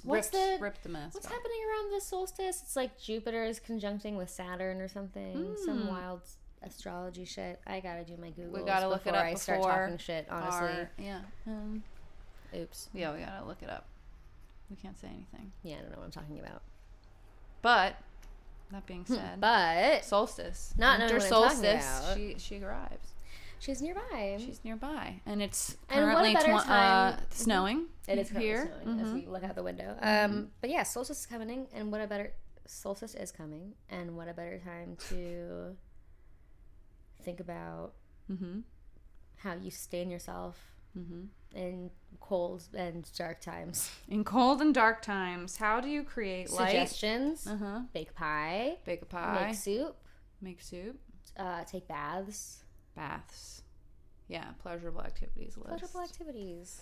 [0.06, 1.32] What's ripped, the- ripped the mask What's off.
[1.34, 2.62] happening around the solstice?
[2.62, 5.56] It's like Jupiter is conjuncting with Saturn or something.
[5.66, 5.88] Some Hmm.
[5.90, 6.22] wild
[6.62, 7.60] astrology shit.
[7.68, 8.60] I gotta do my Google.
[8.60, 10.28] We gotta look it before up I start talking shit.
[10.30, 11.22] Honestly, Our- yeah.
[11.48, 11.84] Um,
[12.56, 12.90] oops.
[12.94, 13.86] yeah, we gotta look it up.
[14.70, 15.52] We can't say anything.
[15.64, 16.62] Yeah, I don't know what I'm talking about.
[17.62, 17.96] But
[18.72, 20.74] that being said, But solstice.
[20.78, 22.14] Not knowing Winter what I'm talking solstice.
[22.16, 23.14] She she arrives.
[23.66, 24.38] She's nearby.
[24.40, 27.88] She's nearby, and it's And currently better tw- uh, snowing.
[28.08, 28.72] It is here.
[28.84, 29.14] snowing as Mhm.
[29.14, 29.98] we look out the window.
[30.02, 32.34] Um, but yeah, solstice is coming, and what a better
[32.68, 35.76] solstice is coming, and what a better time to
[37.24, 37.94] think about
[38.32, 38.62] Mm-hmm.
[39.38, 41.24] how you sustain yourself Mm-hmm.
[41.58, 43.92] in cold and dark times.
[44.08, 46.68] In cold and dark times, how do you create light?
[46.70, 47.80] Suggestions: Uh huh.
[47.94, 49.48] bake pie, Bake a pie.
[49.48, 49.96] make soup,
[50.42, 50.98] Make soup.
[51.38, 52.64] uh, take baths,
[52.96, 53.62] Baths.
[54.28, 55.68] Yeah, pleasurable activities list.
[55.70, 56.82] pleasurable activities.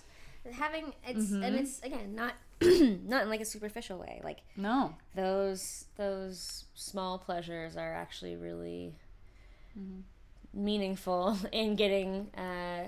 [0.52, 1.44] Having it's Mm-hmm.
[1.44, 4.22] and it's again not not in like a superficial way.
[4.24, 4.94] Like No.
[5.16, 8.96] those those small pleasures are actually really
[10.54, 12.88] meaningful in getting uh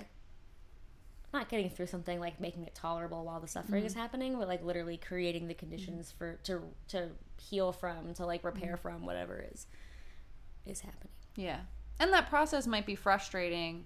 [1.34, 4.64] not getting through something like making it tolerable while the suffering is happening but like
[4.64, 7.10] literally creating the conditions for to to
[7.42, 9.66] heal from to like repair from whatever is
[10.66, 11.62] is happening Yeah.
[12.00, 13.86] And that process might be frustrating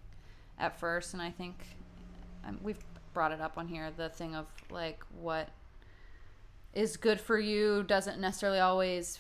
[0.58, 1.14] at first.
[1.14, 1.56] And I think
[2.46, 5.50] um, we've brought it up on here the thing of like what
[6.74, 9.20] is good for you doesn't necessarily always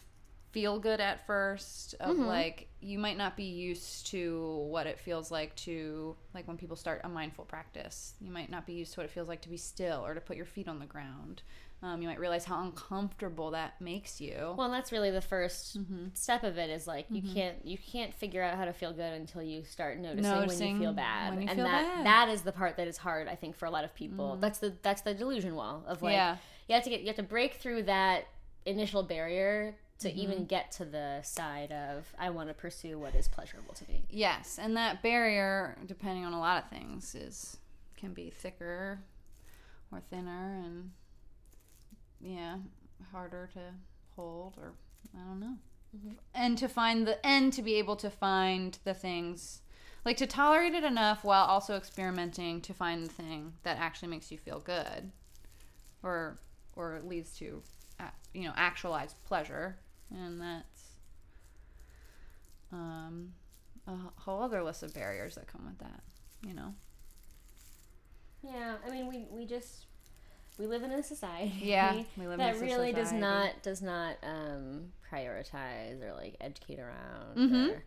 [0.51, 1.95] feel good at first.
[1.99, 6.57] Of like, you might not be used to what it feels like to, like when
[6.57, 9.41] people start a mindful practice, you might not be used to what it feels like
[9.41, 11.43] to be still or to put your feet on the ground.
[11.81, 14.53] Um, you might realize how uncomfortable that makes you.
[14.57, 16.05] well that's really the 1st mm-hmm.
[16.13, 17.33] step of it is like you mm-hmm.
[17.33, 20.79] can't you can't figure out how to feel good until you start noticing, when you
[20.79, 21.35] feel bad.
[21.35, 22.05] you and feel that bad.
[22.05, 24.31] that is the part that is hard i think for a lot of people.
[24.31, 24.41] Mm-hmm.
[24.41, 26.35] That's the that's the delusion wall of like Yeah.
[26.67, 28.27] you have to get you have to break through that
[28.65, 33.27] initial barrier to even get to the side of i want to pursue what is
[33.27, 34.05] pleasurable to me.
[34.09, 37.57] Yes, and that barrier, depending on a lot of things, is
[37.97, 38.99] can be thicker
[39.91, 40.91] or thinner, and
[42.21, 42.57] yeah,
[43.11, 43.61] harder to
[44.15, 44.73] hold or
[45.15, 45.55] I don't know.
[46.35, 49.61] And to find the and to be able to find the things
[50.05, 54.31] like to tolerate it enough while also experimenting to find the thing that actually makes
[54.31, 55.11] you feel good
[56.03, 56.37] or
[56.75, 57.61] or leads to
[58.33, 59.77] you know actualized pleasure.
[60.11, 60.83] And that's
[62.71, 63.33] um
[63.87, 66.01] a whole other list of barriers that come with that
[66.45, 66.73] you know?
[68.43, 69.85] Yeah, I mean, we we just
[70.59, 71.53] we live in a society.
[71.61, 76.35] Yeah, we live in that a really does not does not um, prioritize or like
[76.41, 77.69] educate around Mhm.
[77.71, 77.83] or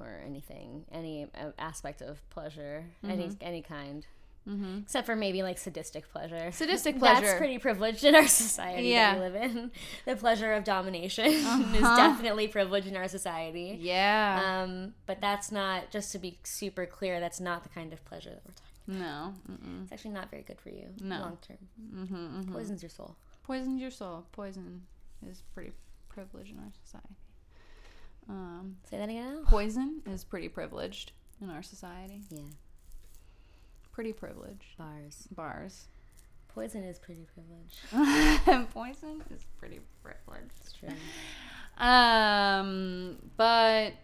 [0.00, 4.06] or anything any uh, aspect of pleasure any any kind.
[4.46, 4.78] mm-hmm.
[4.82, 6.50] Except for maybe like sadistic pleasure.
[6.52, 7.22] Sadistic pleasure.
[7.26, 9.14] That's pretty privileged in our society Yeah.
[9.14, 9.70] that we live in.
[10.06, 11.96] The pleasure of domination is Uh-huh.
[11.96, 13.78] definitely privileged in our society.
[13.80, 18.04] yeah Um, but that's not, just to be super clear, that's not the kind of
[18.04, 19.82] pleasure that we're talking no Mm-mm.
[19.84, 21.20] It's actually not very good for you No.
[21.20, 21.58] long term.
[21.94, 22.52] Mm-hmm, mm-hmm.
[22.52, 23.16] Poisons your soul.
[23.44, 24.82] poisons your soul poison
[25.28, 25.72] is pretty
[26.08, 27.14] privileged in our society
[28.28, 29.44] um Say that again.
[29.46, 32.40] poison is pretty privileged in our society Yeah.
[33.92, 35.28] pretty privileged Bars.
[35.30, 35.88] bars
[36.54, 38.70] Poison is pretty privileged.
[38.74, 40.88] poison is pretty privileged It's true.
[41.86, 43.94] Um, but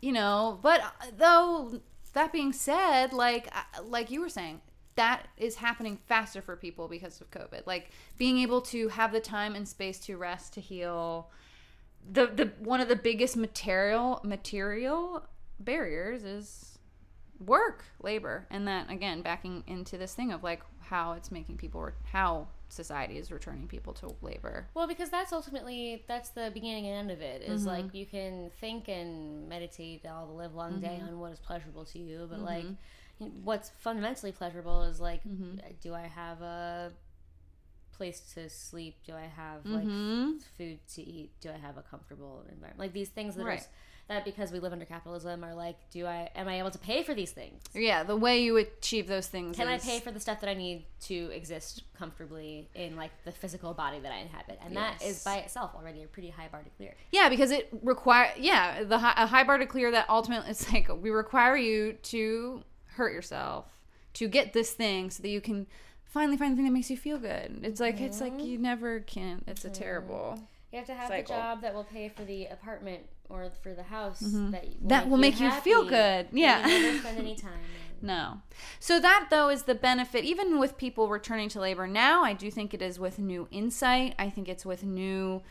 [0.00, 1.80] you know, but uh, though
[2.18, 4.60] that being said, like uh, like you were saying,
[4.96, 7.64] that is happening faster for people because of COVID.
[7.64, 11.30] Like being able to have the time and space to rest, to heal.
[12.10, 15.26] The the one of the biggest material material
[15.60, 16.78] barriers is
[17.38, 21.88] work, labor, and that again backing into this thing of like how it's making people
[22.10, 24.66] how society is returning people to labor.
[24.74, 27.42] Well, because that's ultimately that's the beginning and end of it.
[27.42, 27.68] Is Mm-hmm.
[27.70, 31.08] like you can think and meditate all the live long day Mm-hmm.
[31.08, 32.64] on what is pleasurable to you, but like
[33.18, 35.58] you know, what's fundamentally pleasurable is like, Mm-hmm.
[35.80, 36.92] do I have a
[37.92, 38.96] place to sleep?
[39.06, 40.40] Do I have like Mhm.
[40.56, 41.32] food to eat?
[41.40, 42.78] Do I have a comfortable environment?
[42.78, 43.58] Like these things that are Right.
[43.60, 43.68] s-
[44.08, 47.02] that because we live under capitalism are like, do I am I able to pay
[47.02, 47.62] for these things?
[47.74, 49.56] Yeah, the way you achieve those things.
[49.56, 53.32] Can I pay for the stuff that I need to exist comfortably in like the
[53.32, 54.58] physical body that I inhabit?
[54.64, 56.94] And that is by itself already a pretty high bar to clear.
[57.12, 60.72] Yeah, because it require yeah the hi- a high bar to clear that ultimately it's
[60.72, 63.66] like we require you to hurt yourself
[64.14, 65.66] to get this thing so that you can
[66.04, 67.60] finally find the thing that makes you feel good.
[67.62, 68.46] It's like it's like mm-hmm.
[68.46, 69.44] you never can.
[69.46, 69.82] It's a mm-hmm.
[69.82, 70.40] terrible.
[70.72, 71.34] You have to have Cycle.
[71.34, 74.88] the job that will pay for the apartment or for the house that will Mm-hmm.
[74.88, 76.28] That will make you feel good.
[76.32, 76.66] Yeah.
[76.66, 77.60] you never spend any time.
[78.00, 78.42] No.
[78.78, 82.50] So that though is the benefit even with people returning to labor now, I do
[82.50, 84.14] think it is with new insight.
[84.18, 85.42] I think it's with new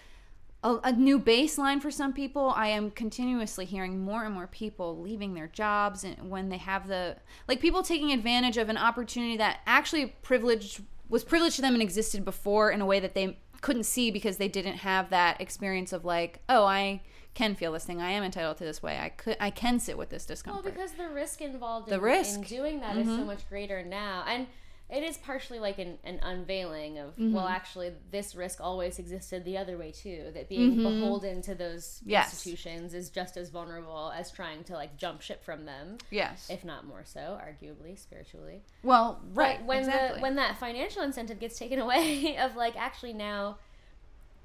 [0.63, 2.51] a, a new baseline for some people.
[2.55, 6.87] I am continuously hearing more and more people leaving their jobs and when they have
[6.87, 11.73] the like people taking advantage of an opportunity that actually privileged was privileged to them
[11.73, 15.39] and existed before in a way that they couldn't see because they didn't have that
[15.41, 17.01] experience of like, oh, I
[17.37, 18.01] can feel this thing.
[18.01, 18.97] I am entitled to this way.
[18.99, 20.63] I could I can sit with this discomfort.
[20.65, 22.31] Well, because the risk involved The in, risk.
[22.39, 22.43] Mm-hmm.
[22.43, 24.23] in doing that is so much greater now.
[24.27, 24.47] And
[24.89, 27.33] it is partially like an, an unveiling of, Mm-hmm.
[27.33, 30.31] well, actually, this risk always existed the other way too.
[30.33, 32.09] That being beholden to those Mm-hmm.
[32.11, 32.31] Yes.
[32.33, 36.47] institutions is just as vulnerable as trying to like jump ship from them, yes.
[36.49, 38.61] if not more so, arguably, spiritually.
[38.81, 39.57] well, right.
[39.59, 40.15] But when exactly.
[40.19, 43.57] the when that financial incentive gets taken away of like actually now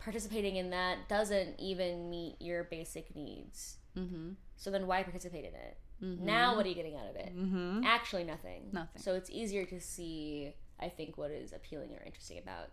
[0.03, 3.77] participating in that doesn't even meet your basic needs.
[3.97, 4.31] mm-hmm.
[4.57, 5.77] So then why participate in it?
[6.01, 7.37] Now what are you getting out of it?
[7.37, 7.85] Mm-hmm.
[7.85, 8.71] Actually nothing.
[8.73, 9.01] Nothing.
[9.01, 12.71] So it's easier to see I think what is appealing or interesting about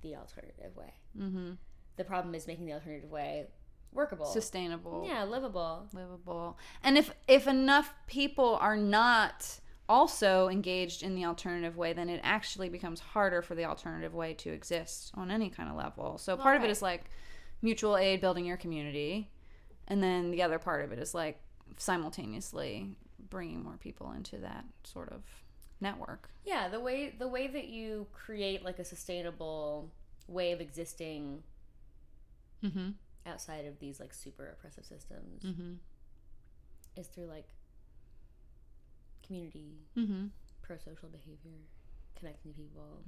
[0.00, 0.94] the alternative way.
[1.18, 1.50] Mm-hmm.
[1.96, 3.48] The problem is making the alternative way
[3.92, 4.24] workable.
[4.26, 5.04] Sustainable.
[5.06, 5.86] yeah, livable.
[5.92, 12.08] livable and if if enough people are not also engaged in the alternative way then
[12.08, 16.16] it actually becomes harder for the alternative way to exist on any kind of level
[16.16, 17.04] so part of it is like
[17.60, 19.28] mutual aid building your community
[19.88, 21.40] and then the other part of it is like
[21.76, 22.94] simultaneously
[23.28, 25.22] bringing more people into that sort of
[25.80, 29.90] network Yeah, the way the way that you create like a sustainable
[30.28, 31.42] way of existing
[32.64, 32.90] mm-hmm.
[33.26, 35.72] outside of these like super oppressive systems Mm-hmm.
[37.00, 37.48] is through like
[39.30, 40.26] community, Mm-hmm.
[40.62, 41.60] pro social behavior,
[42.18, 43.02] connecting to people,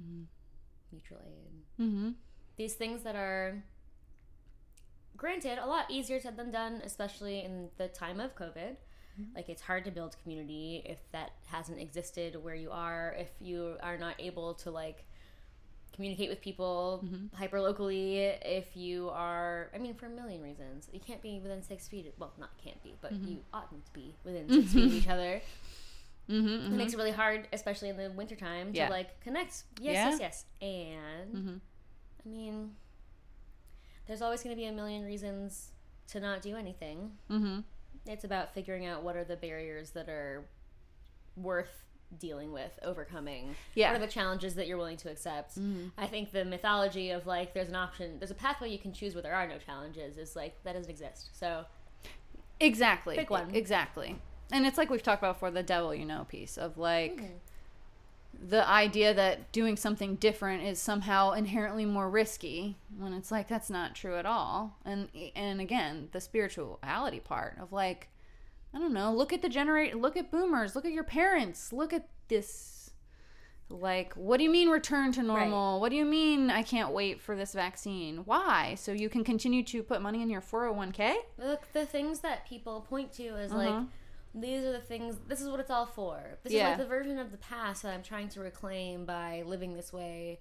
[0.91, 1.53] mutual aid.
[1.85, 2.09] Mm-hmm.
[2.55, 3.61] These things that are
[5.17, 8.75] granted a lot easier said than done, especially in the time of COVID.
[9.35, 13.75] Like it's hard to build community if that hasn't existed where you are, if you
[13.83, 15.05] are not able to like
[15.95, 17.05] communicate with people
[17.35, 18.17] hyper locally,
[18.59, 20.89] if you are I mean for a million reasons.
[20.91, 24.15] You can't be within six feet well not can't be, but you oughtn't to be
[24.25, 25.41] within six feet of each other.
[26.29, 26.73] Mm-hmm.
[26.73, 28.89] It makes it really hard, especially in the wintertime, to Yeah.
[28.89, 29.63] like connect.
[29.79, 30.09] Yes, Yeah.
[30.09, 30.45] yes, yes.
[30.61, 31.59] And Mhm.
[32.25, 32.75] I mean,
[34.07, 35.71] there's always going to be a million reasons
[36.07, 37.17] to not do anything.
[37.29, 37.59] Mm-hmm.
[38.05, 40.45] It's about figuring out what are the barriers that are
[41.35, 41.83] worth
[42.19, 43.55] dealing with, overcoming.
[43.75, 43.91] Yeah.
[43.91, 45.57] What are the challenges that you're willing to accept?
[45.97, 49.15] I think the mythology of like there's an option, there's a pathway you can choose
[49.15, 51.29] where there are no challenges is like that doesn't exist.
[51.37, 51.65] So
[52.59, 53.15] Exactly.
[53.15, 53.53] Pick one.
[53.55, 54.19] Exactly.
[54.51, 58.47] And it's like we've talked about before the devil you know piece of like Mm-hmm.
[58.49, 63.69] the idea that doing something different is somehow inherently more risky when it's like that's
[63.69, 64.77] not true at all.
[64.85, 68.09] And and again, the spirituality part of like
[68.75, 71.93] I don't know, look at the generate look at boomers, look at your parents, look
[71.93, 72.79] at this
[73.69, 75.79] like what do you mean return to normal?
[75.79, 78.17] What do you mean I can't wait for this vaccine?
[78.25, 78.75] Why?
[78.75, 81.15] So you can continue to put money in your 401k?
[81.37, 83.63] look the things that people point to is Uh-huh.
[83.63, 83.85] like
[84.35, 87.19] these are the things this is what it's all for this is like the version
[87.19, 90.39] of the past that i'm trying to reclaim by living this way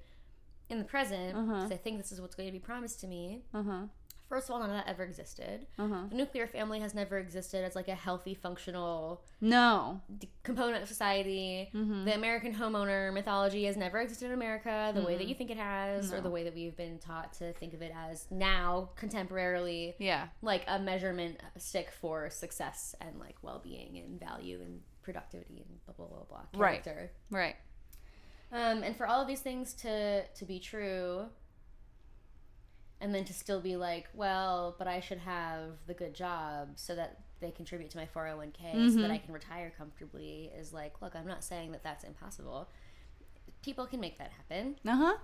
[0.70, 1.54] in the present Uh-huh.
[1.56, 3.82] because i think this is what's going to be promised to me Uh-huh.
[4.32, 6.04] First of all none of that ever existed Uh-huh.
[6.08, 10.00] the nuclear family has never existed as like a healthy functional No.
[10.18, 12.04] d- component of society Mm-hmm.
[12.06, 15.58] the american homeowner mythology has never existed in america the way that you think it
[15.58, 19.92] has or the way that we've been taught to think of it as now contemporarily
[19.98, 20.28] Yeah.
[20.40, 25.94] like a measurement stick for success and like well-being and value and productivity and blah
[25.94, 26.82] blah blah blah Right.
[26.82, 27.10] character.
[27.30, 27.56] Right.
[28.52, 31.26] Um, and for all of these things to to be true,
[33.02, 36.94] and then to still be like, well, but I should have the good job so
[36.94, 41.14] that they contribute to my 401k so that I can retire comfortably is like, look,
[41.14, 42.68] I'm not saying that that's impossible.
[43.62, 44.76] People can make that happen.
[44.86, 45.16] Uh-huh.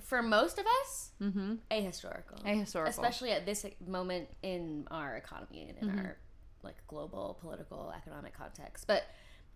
[0.00, 1.54] For most of us, Mm-hmm.
[1.70, 2.42] ahistorical.
[2.44, 2.88] Ahistorical.
[2.88, 5.98] especially at this moment in our economy and in Mm-hmm.
[6.06, 6.16] our
[6.62, 9.04] like global political economic context but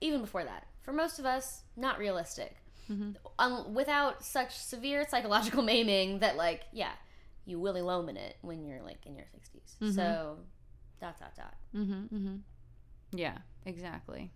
[0.01, 2.57] even before that for most of us not realistic
[2.91, 3.11] Mm-hmm.
[3.39, 6.93] um, without such severe psychological maiming that like yeah
[7.47, 9.93] you Willy Loman it when you're like in your 60s Mm-hmm.
[9.93, 10.39] so
[11.01, 12.15] dot dot dot Mm-hmm.
[12.17, 12.37] Mm-hmm.
[13.13, 14.31] Yeah, exactly.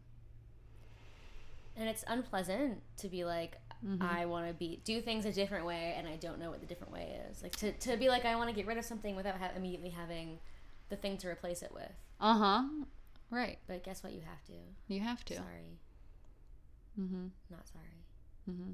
[1.77, 4.03] and it's unpleasant to be like Mm-hmm.
[4.03, 6.67] i want to be do things a different way and i don't know what the
[6.67, 9.15] different way is like to, to be like i want to get rid of something
[9.15, 10.39] without ha- immediately having
[10.89, 12.63] the thing to replace it with Uh-huh.
[13.31, 13.59] Right.
[13.67, 14.13] But guess what?
[14.15, 14.53] You have to.
[14.89, 15.35] You have to.
[15.35, 15.79] Sorry.
[16.99, 17.27] Mm-hmm.
[17.51, 18.05] Not sorry.
[18.51, 18.73] Mm-hmm.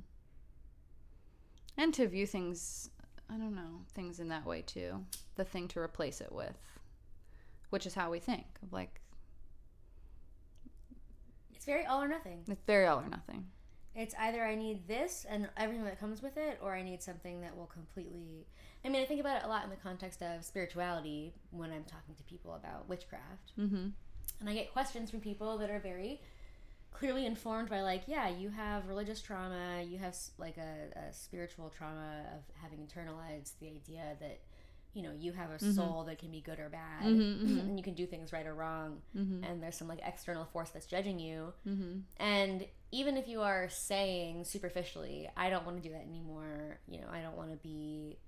[1.76, 2.90] And to view things,
[3.32, 5.04] I don't know, things in that way too.
[5.36, 6.58] The thing to replace it with,
[7.70, 8.44] which is how we think.
[8.62, 9.00] Of like,
[11.54, 12.42] It's very all or nothing.
[12.48, 13.46] it's very all or nothing.
[13.94, 17.40] It's either I need this and everything that comes with it, or I need something
[17.40, 18.46] that will completely.
[18.84, 21.84] I mean, I think about it a lot in the context of spirituality when I'm
[21.84, 23.52] talking to people about witchcraft.
[23.58, 23.88] Mm-hmm.
[24.40, 26.20] And I get questions from people that are very
[26.92, 31.70] clearly informed by, like, yeah, you have religious trauma, you have like a, a spiritual
[31.70, 34.40] trauma of having internalized the idea that,
[34.92, 37.60] you know, you have a soul that can be good or bad, Mhm, mhm.
[37.60, 39.44] and you can do things right or wrong, Mm-hmm.
[39.44, 41.52] and there's some like external force that's judging you.
[41.66, 41.98] Mm-hmm.
[42.18, 47.00] And even if you are saying superficially, I don't want to do that anymore, you
[47.00, 48.18] know, I don't want to be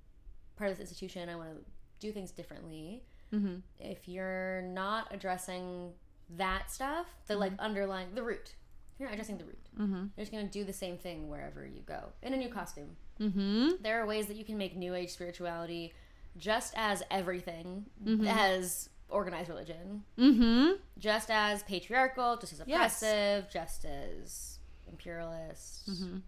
[0.57, 1.65] part of this institution, I want to
[1.99, 3.03] do things differently.
[3.35, 3.57] Mm-hmm.
[3.81, 5.93] If you're not addressing
[6.37, 8.55] that stuff, the like underlying the root,
[8.99, 9.95] you're not addressing the root, Mm-hmm.
[10.17, 12.97] you're just going to do the same thing wherever you go in a new costume.
[13.21, 13.83] Mm-hmm.
[13.83, 15.93] There are ways that you can make new age spirituality
[16.37, 18.27] just as everything Mhm.
[18.27, 20.81] as organized religion Mm-hmm.
[20.99, 23.03] just as patriarchal, just as Yes.
[23.03, 26.19] oppressive, just as imperialist, Mm-hmm.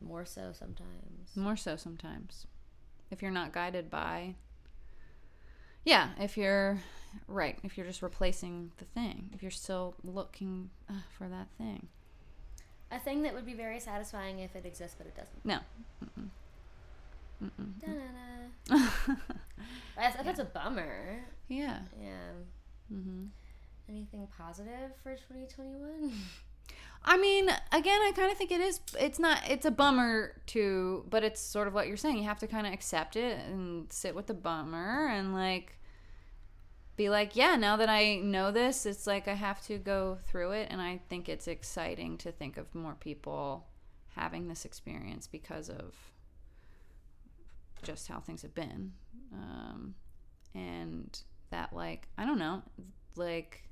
[0.00, 1.34] more so sometimes.
[1.36, 2.46] More so sometimes.
[3.10, 4.34] If you're not guided by.
[5.84, 6.80] Yeah, if you're.
[7.28, 9.30] Right, if you're just replacing the thing.
[9.34, 11.88] If you're still looking uh, for that thing.
[12.90, 15.44] A thing that would be very satisfying if it exists, but it doesn't.
[15.44, 15.58] No.
[16.04, 16.28] Mm-mm.
[17.44, 17.72] Mm-mm.
[19.96, 21.24] That's, that's a bummer.
[21.48, 21.80] yeah.
[22.00, 22.32] Yeah.
[22.92, 23.24] Mm-hmm.
[23.88, 26.12] Anything positive for 2021?
[27.04, 28.80] I mean, again, I kind of think it is.
[28.98, 29.40] It's not.
[29.48, 32.18] It's a bummer to, but it's sort of what you're saying.
[32.18, 35.78] You have to kind of accept it and sit with the bummer and like
[36.96, 37.56] be like, yeah.
[37.56, 41.00] Now that I know this, it's like I have to go through it, and I
[41.08, 43.66] think it's exciting to think of more people
[44.14, 45.94] having this experience because of
[47.82, 48.92] just how things have been,
[49.32, 49.94] um,
[50.54, 51.20] and
[51.50, 52.62] that like I don't know,
[53.14, 53.68] like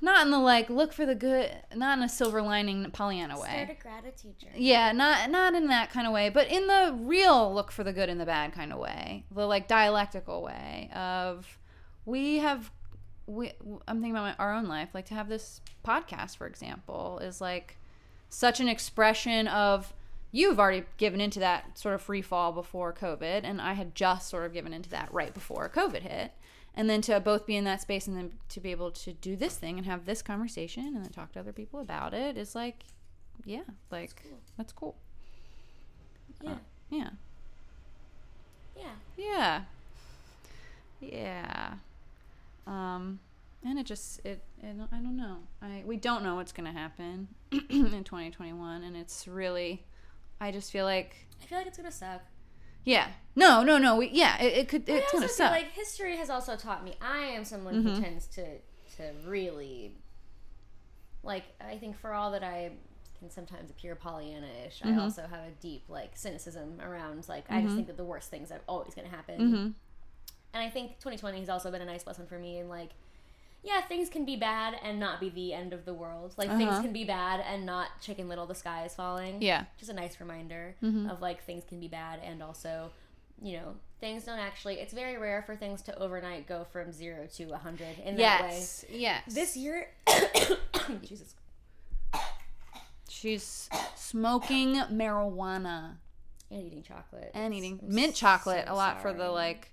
[0.00, 3.48] not in the like look for the good not in a silver lining pollyanna way
[3.64, 4.54] Start a gratitude journey.
[4.56, 7.92] yeah not not in that kind of way but in the real look for the
[7.92, 11.58] good and the bad kind of way the like dialectical way of
[12.04, 12.70] we have
[13.26, 13.52] we
[13.86, 17.40] i'm thinking about my, our own life like to have this podcast for example is
[17.40, 17.76] like
[18.28, 19.92] such an expression of
[20.32, 24.30] you've already given into that sort of free fall before COVID, and I had just
[24.30, 26.32] sort of given into that right before COVID hit.
[26.74, 29.36] And then to both be in that space and then to be able to do
[29.36, 32.54] this thing and have this conversation and then talk to other people about it is
[32.54, 32.84] like,
[33.44, 34.22] yeah, like
[34.56, 34.96] that's cool.
[36.42, 36.54] Yeah.
[36.90, 37.10] Yeah.
[38.76, 38.92] Yeah.
[39.16, 39.62] Yeah.
[41.00, 41.74] Yeah.
[42.66, 43.18] Um
[43.64, 45.38] and it just it, it I don't know.
[45.60, 49.82] I we don't know what's going to happen in 2021 and it's really
[50.40, 52.22] I just feel like I feel like it's gonna suck.
[52.84, 53.08] Yeah.
[53.34, 53.96] No, no, no.
[53.96, 55.50] We, yeah, it, it could I it's also going to feel suck.
[55.52, 56.94] like history has also taught me.
[57.00, 57.94] I am someone Mm-hmm.
[57.94, 58.44] who tends to
[58.96, 59.96] to really
[61.22, 61.44] like.
[61.60, 62.72] I think for all that I
[63.18, 64.98] can sometimes appear Pollyanna-ish, Mm-hmm.
[64.98, 68.30] I also have a deep like cynicism around like I just think that the worst
[68.30, 69.40] things are always going to happen.
[69.40, 69.56] Mm-hmm.
[70.54, 72.90] And I think 2020 has also been a nice lesson for me in like.
[73.64, 76.34] Yeah, things can be bad and not be the end of the world.
[76.36, 76.82] Like things Uh-huh.
[76.82, 79.64] can be bad and not Chicken Little, the sky is falling yeah.
[79.78, 81.08] just a nice reminder Mm-hmm.
[81.08, 82.90] of like things can be bad and also
[83.40, 87.26] you know things don't actually it's very rare for things to overnight go from zero
[87.34, 88.84] to a 100 in that way Yes.
[88.90, 89.22] Yes.
[89.34, 89.88] this year
[91.02, 91.34] jesus
[93.08, 95.96] she's smoking marijuana
[96.50, 99.71] and eating chocolate and eating I'm mint chocolate so a lot for the like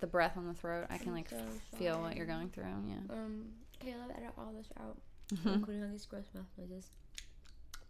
[0.00, 0.86] the breath on the throat.
[0.90, 2.64] I can like so f- feel what you're going through.
[2.86, 2.96] Yeah.
[3.14, 3.46] um
[3.82, 4.96] okay i'll edit all this out
[5.34, 5.48] Mm-hmm.
[5.54, 6.86] including all these gross mouth noises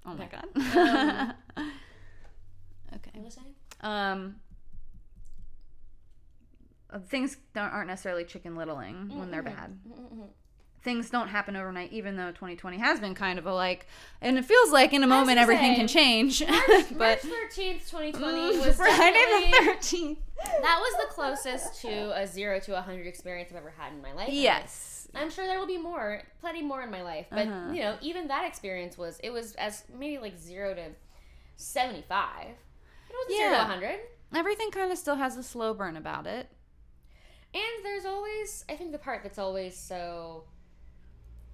[0.07, 0.37] Oh my Okay.
[0.55, 1.35] god.
[2.95, 3.11] okay.
[3.15, 3.39] what was
[3.83, 4.11] I?
[4.13, 4.37] Um,
[6.91, 9.79] uh, things don't, aren't necessarily chicken littling when they're bad.
[9.89, 10.29] Mm-mm-mm.
[10.83, 13.87] Things don't happen overnight, even though 2020 has been kind of a like,
[14.23, 16.41] and it feels like in a moment everything say, can change.
[16.49, 16.63] March,
[16.93, 17.21] but March
[17.53, 18.13] 13th 2020
[18.57, 20.17] Mm, was Friday the 13th.
[20.63, 24.01] that was the closest to a 0 to a 100 experience i've ever had in
[24.01, 25.07] my life Yes.
[25.15, 27.27] I'm sure there will be more, plenty more in my life.
[27.31, 27.73] But Uh-huh.
[27.73, 30.85] you know, even that experience was it was as maybe like zero to
[31.57, 32.47] seventy five.
[33.11, 33.65] It wasn't zero to Yeah.
[33.65, 34.01] hundred.
[34.35, 36.49] Everything kind of still has a slow burn about it.
[37.53, 40.45] And there's always I think the part that's always so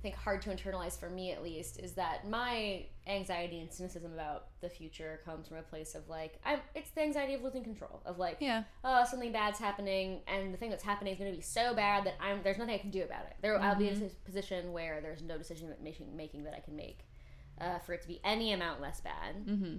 [0.03, 4.49] think hard to internalize for me at least is that my anxiety and cynicism about
[4.61, 8.03] the future comes from a place of like I'm it's the anxiety of losing control
[8.05, 8.65] of like Yeah.
[8.85, 12.05] oh something bad's happening and the thing that's happening is going to be so bad
[12.05, 13.37] that I'm there's nothing I can do about it.
[13.43, 16.61] There I'll be in a position where there's no decision that making making that I
[16.61, 17.01] can make
[17.61, 19.47] uh, for it to be any amount less bad.
[19.47, 19.79] Mm-hmm.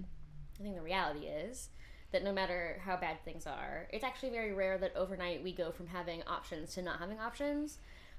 [0.58, 1.68] I think the reality is
[2.10, 5.70] that no matter how bad things are, it's actually very rare that overnight we go
[5.70, 7.78] from having options to not having options.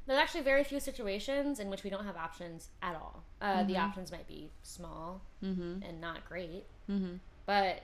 [0.09, 3.23] There's actually very few situations in which we don't have options at all.
[3.41, 5.83] Uh, The options might be small Mm-hmm.
[5.83, 7.17] and not great, Mm-hmm.
[7.45, 7.83] but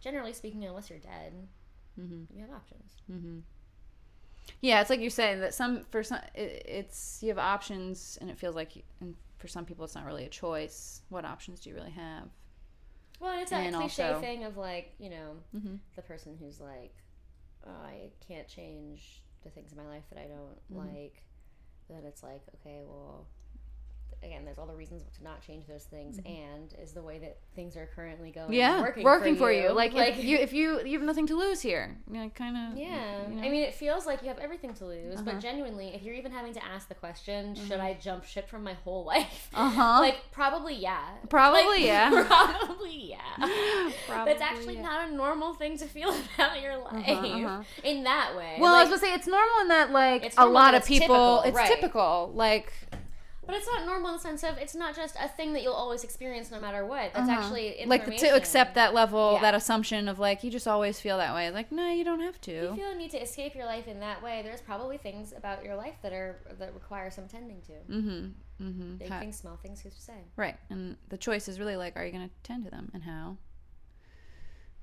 [0.00, 1.32] generally speaking, unless you're dead,
[2.00, 2.36] Mm-hmm.
[2.36, 2.96] you have options.
[3.08, 3.38] Mm-hmm.
[4.60, 8.28] Yeah, it's like you're saying that some for some it, it's you have options, and
[8.28, 11.02] it feels like, you, and for some people, it's not really a choice.
[11.10, 12.24] What options do you really have?
[13.20, 15.76] Well, it's that And cliche also- thing of like, you know, Mm-hmm.
[15.94, 16.92] the person who's like,
[17.68, 20.96] oh, I can't change the things in my life that I don't Mm-hmm.
[20.96, 21.22] like.
[21.88, 23.26] Then it's like, okay, well,
[24.22, 27.38] again, there's all the reasons to not change those things, and is the way that
[27.54, 28.46] things are currently going.
[28.46, 28.54] Mm-hmm.
[28.54, 29.70] Yeah, working, working, for, you.
[29.72, 32.56] Like, like if you if you you have nothing to lose here, you know, kind
[32.56, 32.78] of.
[32.78, 33.42] yeah, you know?
[33.42, 35.24] I mean, it feels like you have everything to lose, Uh-huh.
[35.24, 38.62] but genuinely, if you're even having to ask the question, should I jump ship from
[38.62, 39.48] my whole life?
[39.54, 40.00] Uh huh.
[40.00, 41.02] Like, probably yeah.
[41.28, 42.24] Probably Like, yeah.
[42.26, 43.18] probably yeah.
[44.06, 44.82] Probably, That's actually yeah.
[44.82, 47.62] not a normal thing to feel about your life uh-huh.
[47.82, 48.56] in that way.
[48.58, 51.06] Well, I was gonna say it's normal in that like a lot of people.
[51.06, 51.68] typical, it's right.
[51.68, 52.32] typical.
[52.34, 52.72] Like
[53.44, 55.72] but it's not normal in the sense of it's not just a thing that you'll
[55.72, 57.12] always experience no matter what.
[57.12, 57.40] That's Uh-huh.
[57.40, 59.40] actually like to accept that level, Yeah.
[59.42, 61.50] that assumption of like you just always feel that way.
[61.50, 62.52] Like no, you don't have to.
[62.52, 65.32] If you feel a need to escape your life in that way, there's probably things
[65.36, 67.72] about your life that are that require some tending to.
[67.92, 68.26] Mm-hmm.
[68.64, 68.96] Mm-hmm.
[68.96, 70.18] Big things, small things, who's to say?
[70.36, 73.02] Right, and the choice is really like, are you going to tend to them, and
[73.02, 73.36] how?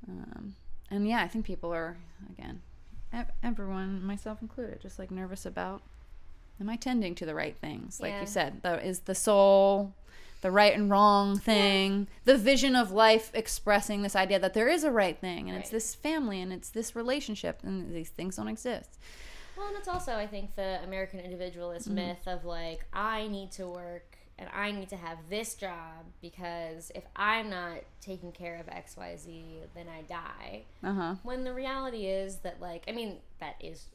[0.07, 0.55] Um,
[0.91, 1.97] and yeah, I think people are
[2.30, 2.62] again,
[3.43, 5.82] everyone, myself included, just like nervous about,
[6.60, 7.99] am I tending to the right things?
[7.99, 8.22] Like Yeah.
[8.22, 9.93] you said, the, is the soul,
[10.41, 14.84] the right and wrong thing, the vision of life expressing this idea that there is
[14.84, 18.47] a right thing, and it's this family, and it's this relationship, and these things don't
[18.47, 18.97] exist.
[19.57, 21.95] Well, and it's also, I think, the American individualist Mm-hmm.
[21.95, 26.93] myth of like, I need to work and I need to have this job because
[26.95, 30.64] if I'm not taking care of XYZ, then I die.
[30.82, 31.16] Uh huh.
[31.24, 33.88] When the reality is that, like, I mean, that is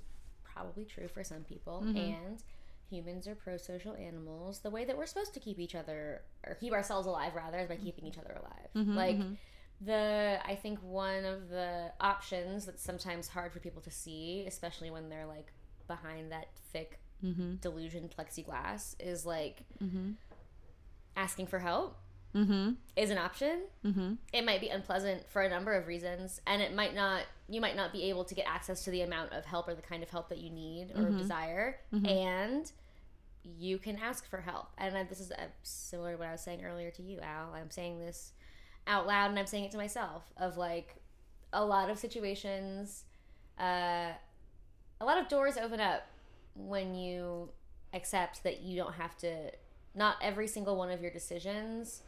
[0.45, 1.97] probably true for some people, Mm-hmm.
[1.97, 2.43] and
[2.91, 4.61] humans are pro social animals.
[4.61, 7.69] The way that we're supposed to keep each other, or keep ourselves alive, rather, is
[7.69, 8.69] by keeping each other alive.
[8.77, 9.19] Mm-hmm, like,
[9.81, 14.91] the I think one of the options that's sometimes hard for people to see, especially
[14.91, 15.53] when they're like
[15.87, 17.55] behind that thick Mm-hmm.
[17.63, 20.11] delusion plexiglass, is like Mm-hmm.
[21.17, 21.97] asking for help
[22.97, 23.63] is an option.
[24.33, 27.23] It might be unpleasant for a number of reasons, and it might not.
[27.49, 29.83] You might not be able to get access to the amount of help or the
[29.83, 32.71] kind of help that you need or desire, and
[33.45, 34.69] you can ask for help.
[34.79, 37.53] And I, this is uh, similar to what I was saying earlier to you, Al.
[37.55, 38.33] I'm saying this
[38.87, 40.25] out loud, and I'm saying it to myself.
[40.39, 40.97] Of like,
[41.53, 43.05] a lot of situations,
[43.61, 44.13] uh,
[45.01, 46.07] a lot of doors open up
[46.55, 47.51] when you
[47.93, 49.51] accept that you don't have to
[49.95, 52.03] not every single one of your decisions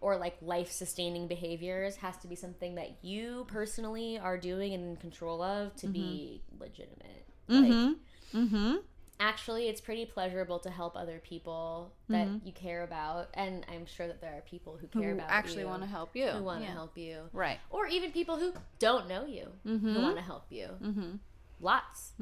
[0.00, 4.84] or like life sustaining behaviors has to be something that you personally are doing and
[4.84, 6.62] in control of to be mm-hmm.
[6.62, 7.86] legitimate mm-hmm.
[7.88, 7.96] like
[8.32, 8.76] Mm-hmm.
[9.18, 12.46] actually it's pretty pleasurable to help other people that mm-hmm.
[12.46, 15.64] you care about and i'm sure that there are people who care Who about actually
[15.64, 16.28] want to help you.
[16.28, 16.72] who want to Yeah.
[16.74, 17.58] help you Right.
[17.70, 21.10] or even people who don't know you who want to help you Mm-hmm.
[21.60, 22.12] lots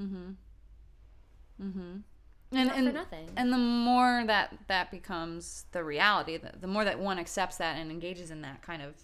[2.50, 3.30] And Not for and nothing.
[3.36, 7.76] and the more that that becomes the reality, the, the more that one accepts that
[7.76, 8.94] and engages in that kind of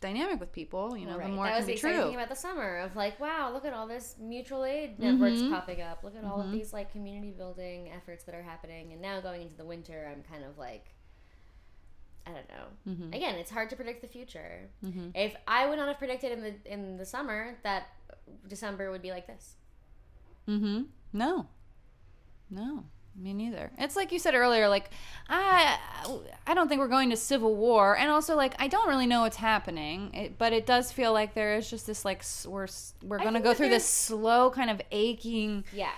[0.00, 1.28] dynamic with people, you know, Right.
[1.28, 2.14] the more that it was can the be exciting true.
[2.14, 5.52] about the summer of like, wow, look at all this mutual aid networks Mm-hmm.
[5.52, 6.02] popping up.
[6.02, 8.92] Look at all of these like community building efforts that are happening.
[8.92, 10.86] And now going into the winter, I'm kind of like,
[12.26, 12.92] I don't know.
[12.92, 13.12] Mm-hmm.
[13.14, 14.68] Again, it's hard to predict the future.
[15.14, 17.84] If I would not have predicted in the in the summer that
[18.48, 19.54] December would be like this.
[20.48, 20.82] Mm-hmm.
[21.12, 21.46] No.
[22.50, 22.84] No.
[23.16, 23.70] Me neither.
[23.76, 24.90] It's like you said earlier, like
[25.28, 25.78] I
[26.46, 29.22] I don't think we're going to civil war, and also like I don't really know
[29.22, 32.68] what's happening, it, but it does feel like there is just this like we're
[33.02, 35.90] we're gonna go through this slow kind of aching, Yeah.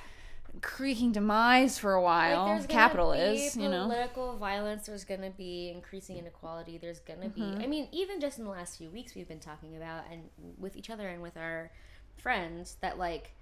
[0.62, 2.46] creaking demise for a while.
[2.58, 3.84] Like, Capital be is, you know.
[3.84, 4.86] political violence.
[4.86, 6.78] There's gonna be increasing inequality.
[6.78, 7.58] There's gonna Mm-hmm.
[7.58, 7.64] be.
[7.64, 10.22] I mean, even just in the last few weeks, we've been talking about and
[10.58, 11.70] with each other and with our
[12.16, 13.34] friends that like,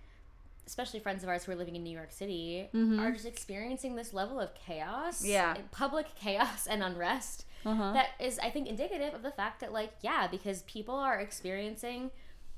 [0.70, 4.14] especially friends of ours who are living in New York City, are just experiencing this
[4.14, 5.18] level of chaos.
[5.20, 5.30] Mm-hmm.
[5.30, 5.56] Yeah.
[5.72, 7.44] public chaos and unrest.
[7.66, 7.92] Uh-huh.
[7.92, 12.12] That is, I think, indicative of the fact that like, yeah, because people are experiencing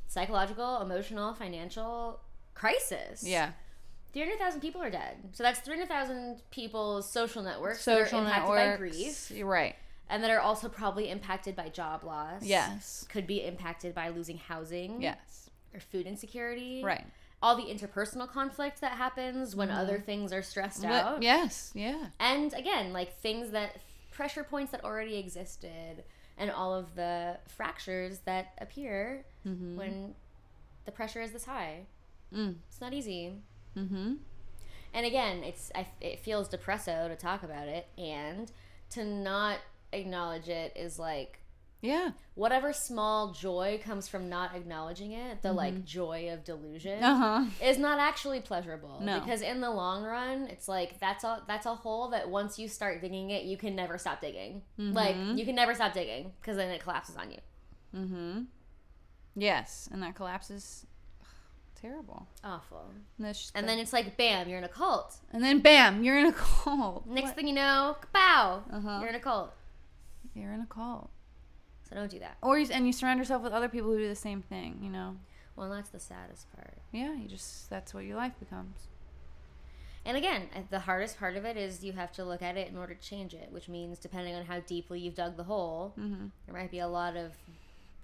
[0.08, 2.20] psychological, emotional, financial
[2.54, 3.24] crisis.
[3.26, 3.52] Yeah.
[4.12, 5.16] 300,000 people are dead.
[5.32, 8.72] So that's 300,000 people's social networks Social that are impacted networks.
[8.76, 9.74] by grief You're right.
[10.10, 12.42] and that are also probably impacted by job loss.
[12.42, 13.06] Yes.
[13.08, 15.48] Could be impacted by losing housing Yes.
[15.72, 16.82] or food insecurity.
[16.84, 17.06] Right.
[17.43, 21.22] All the interpersonal conflict that happens when other things are stressed But- out.
[21.22, 21.72] yes.
[21.74, 22.07] Yeah.
[22.20, 23.76] And again, like things that
[24.12, 26.05] pressure points that already existed
[26.38, 30.14] and all of the fractures that appear when
[30.84, 31.80] the pressure is this high.
[32.32, 32.57] Mm.
[32.68, 33.32] It's not easy.
[33.76, 34.14] Mm-hmm.
[34.95, 38.51] And again, it's I, it feels depresso to talk about it, and
[38.90, 39.59] to not
[39.93, 41.38] acknowledge it is like
[41.82, 42.12] Yeah.
[42.34, 45.42] whatever small joy comes from not acknowledging it.
[45.42, 47.44] The like joy of delusion Uh huh.
[47.60, 49.18] is not actually pleasurable No.
[49.20, 52.68] because in the long run, it's like that's a that's a hole that once you
[52.68, 54.62] start digging it, you can never stop digging.
[54.78, 57.38] Like you can never stop digging because then it collapses on you.
[57.96, 58.40] Mm-hmm.
[59.34, 60.86] Yes, and that collapses.
[61.80, 62.28] Terrible.
[62.44, 62.84] Awful.
[63.18, 65.16] And, And then it's like, bam, you're in a cult.
[65.32, 67.08] and then bam, you're in a cult.
[67.08, 67.34] Next What?
[67.36, 68.98] thing you know, kapow, Uh-huh.
[69.00, 69.52] you're in a cult.
[70.34, 71.10] you're in a cult.
[71.93, 72.38] So don't do that.
[72.43, 74.78] Or you, and you surround yourself with other people who do the same thing.
[74.82, 75.16] You know.
[75.57, 76.78] Well, that's the saddest part.
[76.93, 78.88] Yeah, you just that's what your life becomes.
[80.05, 82.68] And again, uh, the hardest part of it is you have to look at it
[82.68, 85.93] in order to change it, which means depending on how deeply you've dug the hole,
[85.99, 86.26] Mm-hmm.
[86.47, 87.32] there might be a lot of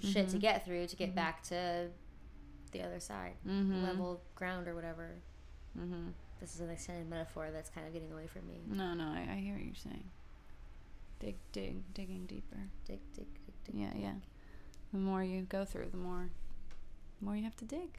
[0.00, 1.86] shit to get through to get back to
[2.72, 3.82] the other side, Mm-hmm.
[3.84, 5.14] level ground or whatever.
[5.76, 6.10] Mm-hmm.
[6.40, 8.60] This is an extended metaphor that's kind of getting away from me.
[8.68, 10.04] No, no, I, I hear what you're saying.
[11.18, 12.58] Dig, dig, digging deeper.
[12.86, 13.26] Dig, dig.
[13.72, 14.12] Yeah, yeah.
[14.92, 16.30] The more you go through, the more,
[17.18, 17.98] the more you have to dig.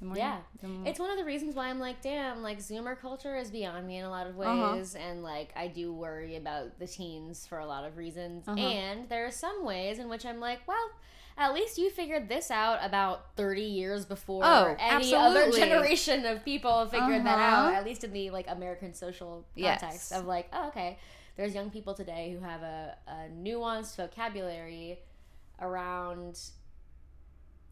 [0.00, 0.40] The more you- Yeah.
[0.62, 3.86] more- It's one of the reasons why I'm like, damn, like Zoomer culture is beyond
[3.86, 4.74] me in a lot of Uh-huh.
[4.74, 8.46] ways, and like I do worry about the teens for a lot of reasons.
[8.46, 8.58] Uh-huh.
[8.58, 10.90] And there are some ways in which I'm like, well,
[11.38, 16.44] at least you figured this out about 30 years before Oh, any other generation of
[16.44, 17.68] people figured that Uh-huh.
[17.68, 17.74] out.
[17.74, 19.80] At least in the like American social Yes.
[19.80, 20.98] context of like, oh, okay,
[21.36, 24.98] there's young people today who have a, a nuanced vocabulary
[25.60, 26.38] around.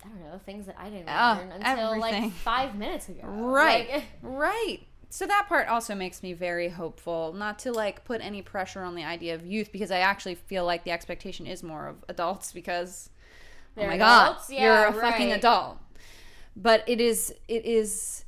[0.05, 2.23] I don't know things that I didn't Oh, learn until everything.
[2.25, 3.21] like five minutes ago.
[3.25, 3.89] Right.
[3.91, 4.81] Like, Right.
[5.09, 8.97] So that part also makes me very hopeful, not to like put any pressure on
[8.97, 12.53] the idea of youth because I actually feel like the expectation is more of adults
[12.53, 13.11] because
[13.77, 14.49] oh They're my adults?
[14.49, 15.79] god, Yeah, you're a fucking adult.
[16.57, 18.25] But it is it is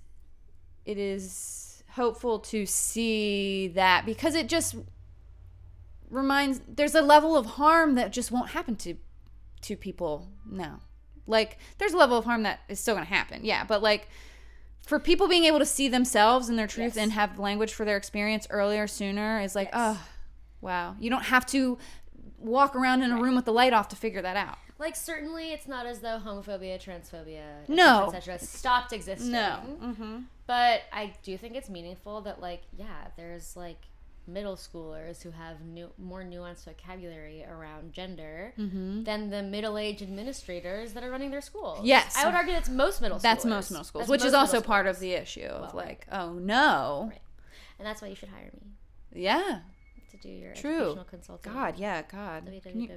[0.84, 4.76] it is hopeful to see that because it just
[6.11, 8.94] reminds there's a level of harm that just won't happen to
[9.62, 10.80] to people now.
[11.26, 13.40] Like there's a level of harm that is still going to happen.
[13.44, 14.09] Yeah, but like
[14.82, 16.98] for people being able to see themselves and their truth Yes.
[16.98, 19.96] and have language for their experience earlier sooner is like Yes.
[19.98, 20.07] oh
[20.61, 21.76] wow you don't have to
[22.38, 24.59] walk around in a room with the light off to figure that out.
[24.78, 28.04] Like certainly, it's not as though homophobia, transphobia, No.
[28.09, 29.32] etc., etc., stopped existing.
[29.32, 29.61] No.
[29.82, 30.16] Mm-hmm.
[30.46, 33.78] But I do think it's meaningful that, like, yeah, there's like
[34.26, 39.04] middle schoolers who have new, more nuanced vocabulary around gender mm-hmm.
[39.04, 41.80] than the middle-aged administrators that are running their schools.
[41.82, 42.16] Yes.
[42.16, 43.18] I would argue that's most middle.
[43.18, 43.22] Schools.
[43.22, 43.50] That's schoolers.
[43.50, 46.32] most middle schools, That's which is also part of the issue of Well, like, oh
[46.32, 47.20] no, Right.
[47.78, 48.76] and that's why you should hire me
[49.16, 49.60] yeah,
[50.10, 50.76] to do your True.
[50.76, 51.52] educational consulting.
[51.52, 52.50] God, yeah, God.
[52.52, 52.88] You-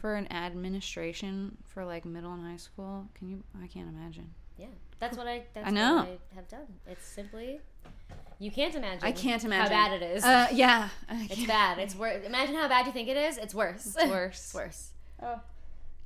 [0.00, 3.42] for an administration for like middle and high school, can you?
[3.60, 4.34] I can't imagine.
[4.56, 4.66] Yeah,
[4.98, 5.44] that's what I.
[5.54, 5.96] That's I know.
[5.96, 6.66] What I have done.
[6.86, 7.60] It's simply
[8.38, 9.04] you can't imagine.
[9.04, 10.24] I can't imagine how bad it is.
[10.24, 11.78] Uh, yeah, it's bad.
[11.78, 12.24] It's worse.
[12.24, 13.38] Imagine how bad you think it is.
[13.38, 13.86] It's worse.
[13.86, 14.38] It's worse.
[14.38, 14.90] it's worse.
[15.22, 15.40] Oh,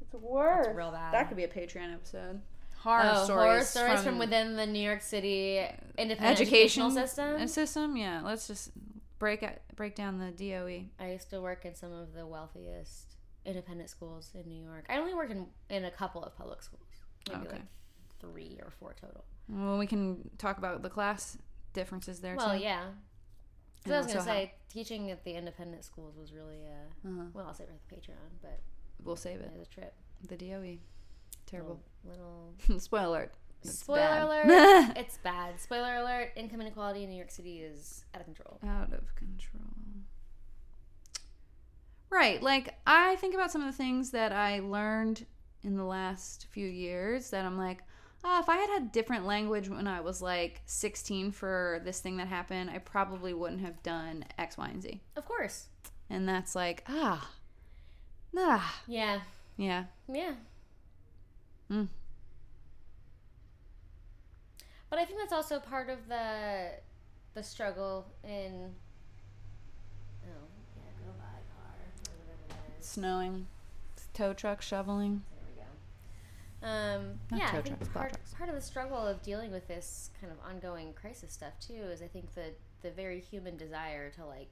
[0.01, 0.67] it's worse.
[0.67, 1.15] It's real bad.
[1.15, 2.41] That could be a Patreon episode.
[2.79, 3.43] Horror oh, stories.
[3.43, 5.59] horror stories from, within the New York City
[5.97, 7.37] independent education educational system.
[7.43, 8.21] uh, System, yeah.
[8.23, 8.71] Let's just
[9.19, 10.31] break out, break down the.
[10.31, 10.85] DOE.
[11.01, 14.85] I used to work in some of the wealthiest independent schools in New York.
[14.89, 16.83] I only worked in, in a couple of public schools,
[17.29, 17.53] maybe Okay.
[17.55, 17.63] like
[18.21, 19.25] three or four total.
[19.49, 21.39] Well, we can talk about the class
[21.77, 22.39] differences there too.
[22.45, 22.63] Well, too.
[22.65, 22.85] yeah.
[23.77, 27.25] Because I was gonna how- say teaching at the independent schools was really uh Uh-huh.
[27.33, 28.61] well I'll say it for the Patreon, but
[29.05, 29.53] We'll save it.
[29.53, 29.95] was a trip.
[30.27, 30.79] The DOE.
[31.47, 31.81] Terrible.
[32.05, 33.35] Little, Spoiler alert.
[33.63, 34.23] It's spoiler bad.
[34.25, 34.97] alert.
[34.97, 35.61] it's bad.
[35.61, 36.33] Spoiler alert.
[36.37, 38.59] Income inequality in New York City is out of control.
[38.67, 39.63] out of control.
[42.11, 42.43] Right.
[42.43, 45.27] Like, I think about some of the things that I learned
[45.63, 47.83] in the last few years that I'm like,
[48.27, 52.17] ah, if I had had different language when I was like 16 for this thing
[52.17, 55.01] that happened, I probably wouldn't have done X, Y, and Z.
[55.15, 55.69] Of course.
[56.11, 57.31] And that's like, ah,
[58.37, 59.21] ah, Yeah.
[59.57, 59.85] yeah.
[60.13, 60.35] Yeah.
[61.71, 61.89] Mm.
[64.91, 66.71] But I think that's also part of the
[67.35, 68.73] the struggle in.
[70.25, 70.47] Oh
[70.77, 71.25] yeah, go by
[71.55, 72.87] car or whatever that is.
[72.87, 73.47] Snowing,
[74.15, 75.23] tow truck shoveling.
[76.61, 77.01] There we go.
[77.01, 78.35] Um, Not yeah, I think trucks, part, trucks.
[78.35, 82.03] part of the struggle of dealing with this kind of ongoing crisis stuff too is
[82.03, 82.53] I think the
[82.83, 84.51] the very human desire to like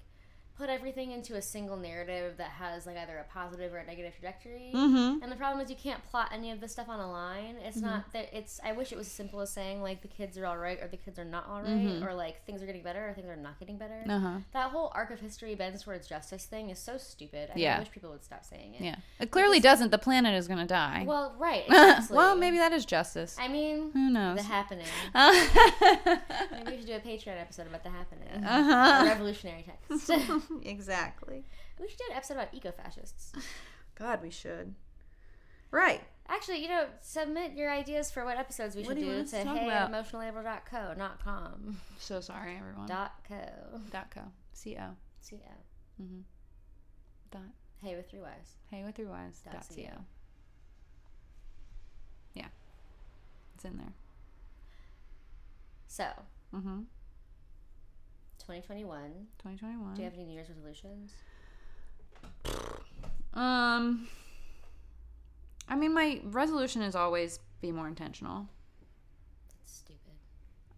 [0.57, 4.13] put everything into a single narrative that has like either a positive or a negative
[4.15, 4.71] trajectory.
[4.75, 5.23] Mm-hmm.
[5.23, 7.57] And the problem is you can't plot any of this stuff on a line.
[7.65, 8.61] It's not that it's.
[8.65, 10.87] I wish it was as simple as saying like the kids are all right or
[10.87, 12.07] the kids are not all right, Mhm.
[12.07, 14.05] or like things are getting better or things are not getting better.
[14.09, 14.37] Uh huh.
[14.53, 17.51] That whole arc of history bends towards justice thing is so stupid.
[17.55, 17.79] I Yeah.
[17.81, 18.81] wish people would stop saying it.
[18.83, 18.97] Yeah.
[19.19, 19.91] It clearly doesn't.
[19.91, 21.05] The planet is going to die.
[21.07, 21.65] Well, right.
[21.95, 22.17] Exactly.
[22.17, 23.37] well, maybe that is justice.
[23.41, 24.37] I mean, Who knows?
[24.39, 24.87] the happening.
[25.15, 25.33] uh
[26.53, 28.29] Maybe we should do a Patreon episode about the happening.
[28.45, 29.05] A huh.
[29.07, 30.11] revolutionary text.
[30.64, 31.45] exactly.
[31.80, 33.32] we should do an episode about eco-fascists.
[33.95, 34.74] God, we should.
[35.70, 36.03] Right.
[36.28, 39.42] Actually, you know, submit your ideas for what episodes we What should do do, to
[39.42, 41.76] to hey emotionallabor.co, not com.
[41.99, 42.86] So sorry, everyone.
[42.86, 43.80] Dot co.
[43.92, 44.22] Dot co.
[44.53, 44.90] C O.
[45.20, 46.03] C O.
[46.03, 46.20] Mm-hmm.
[47.30, 47.42] Dot.
[47.82, 48.57] Hey with three Y's.
[48.70, 49.40] Hey with three Y's.
[49.45, 49.95] Dot Dot C O.
[49.95, 50.01] co.
[52.34, 52.47] Yeah.
[53.57, 53.92] It's in there.
[55.88, 56.07] So,
[56.55, 56.80] Mm-hmm.
[58.45, 59.01] 2021.
[59.38, 59.95] 2021.
[59.95, 61.12] Do you have any New Year's resolutions?
[63.32, 64.09] Um.
[65.66, 68.47] I mean, my resolution is always be more intentional.
[69.49, 70.12] That's stupid.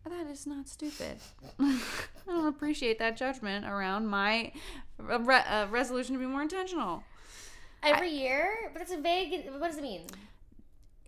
[0.04, 1.18] That is not stupid.
[1.58, 1.80] I
[2.26, 4.52] don't appreciate that judgment around my
[4.98, 7.02] re- uh, resolution to be more intentional.
[7.82, 9.50] Every year, but it's a vague.
[9.58, 10.02] What does it mean?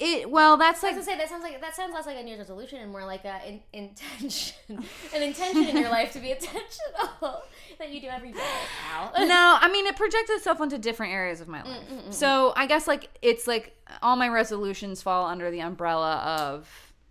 [0.01, 2.17] It well, that's like I was gonna say that sounds like that sounds less like
[2.17, 4.55] a New Year's resolution and more like a in, intention,
[5.15, 7.43] an intention in your life to be intentional
[7.79, 8.39] that you do every day.
[9.19, 11.81] No, I mean it projects itself onto different areas of my life.
[11.91, 16.17] mm, mm, So I guess like it's like all my resolutions fall under the umbrella
[16.17, 16.69] of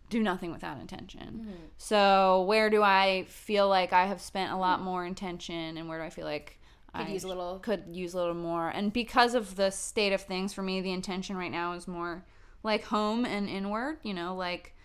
[0.10, 1.42] do nothing without intention.
[1.42, 1.52] Mm-hmm.
[1.78, 6.00] So where do I feel like I have spent a lot more intention, and where
[6.00, 6.58] do I feel like
[6.96, 8.70] Could I use a little- could use a little more?
[8.70, 12.24] And because of the state of things for me, the intention right now is more
[12.64, 13.98] like home and inward.
[14.04, 14.76] You know, like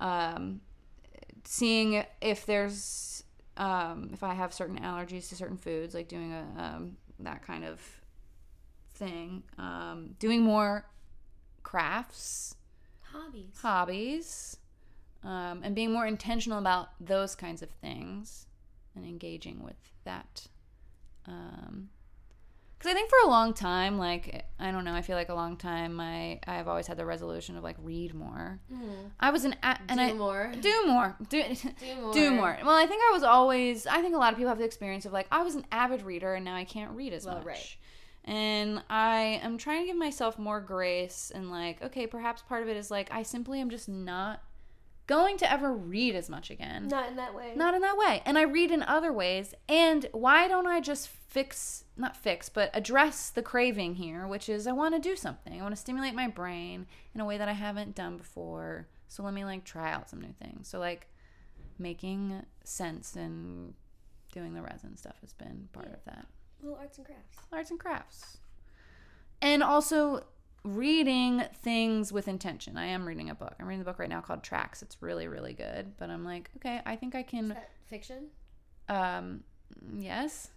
[0.00, 0.60] um,
[1.44, 3.24] seeing if there's
[3.56, 7.64] um, if I have certain allergies to certain foods, like doing a um, that kind
[7.64, 7.80] of
[8.94, 9.42] thing.
[9.58, 10.86] Um, doing more
[11.62, 12.56] crafts,
[13.12, 13.58] Hobbies.
[13.60, 14.56] hobbies,
[15.24, 18.46] um, and being more intentional about those kinds of things
[18.94, 20.46] and engaging with that.
[21.26, 21.88] Um,
[22.82, 25.34] because I think for a long time, like I don't know, I feel like a
[25.34, 28.58] long time, I I've always had the resolution of like read more.
[28.72, 28.90] Mm-hmm.
[29.20, 30.52] I was an a- and do I more.
[30.60, 31.42] do more, do
[31.80, 32.12] Do more.
[32.12, 32.58] do more.
[32.64, 33.86] Well, I think I was always.
[33.86, 36.02] I think a lot of people have the experience of like I was an avid
[36.02, 37.44] reader and now I can't read as Well, much.
[37.46, 37.76] right.
[38.24, 42.68] And I am trying to give myself more grace and like okay, perhaps part of
[42.68, 44.42] it is like I simply am just not
[45.08, 46.86] going to ever read as much again.
[46.88, 47.52] Not in that way.
[47.56, 48.22] Not in that way.
[48.24, 49.52] And I read in other ways.
[49.68, 54.66] And why don't I just fix, not fix, but address the craving here, which is
[54.66, 55.58] I want to do something.
[55.58, 58.88] I want to stimulate my brain in a way that I haven't done before.
[59.08, 60.68] So let me like try out some new things.
[60.68, 61.08] So, like,
[61.78, 63.74] making sense and
[64.32, 65.94] doing the resin stuff has been part Yeah.
[65.94, 66.26] of that.
[66.62, 67.38] Little arts and crafts.
[67.52, 68.38] Arts and crafts.
[69.42, 70.24] And also
[70.64, 72.76] reading things with intention.
[72.76, 73.54] I am reading a book.
[73.58, 74.80] I'm reading the book right now called Tracks.
[74.80, 75.96] It's really, really good.
[75.98, 78.28] But I'm like, okay, I think I Is can that fiction?
[78.88, 79.42] um,
[79.98, 80.50] yes,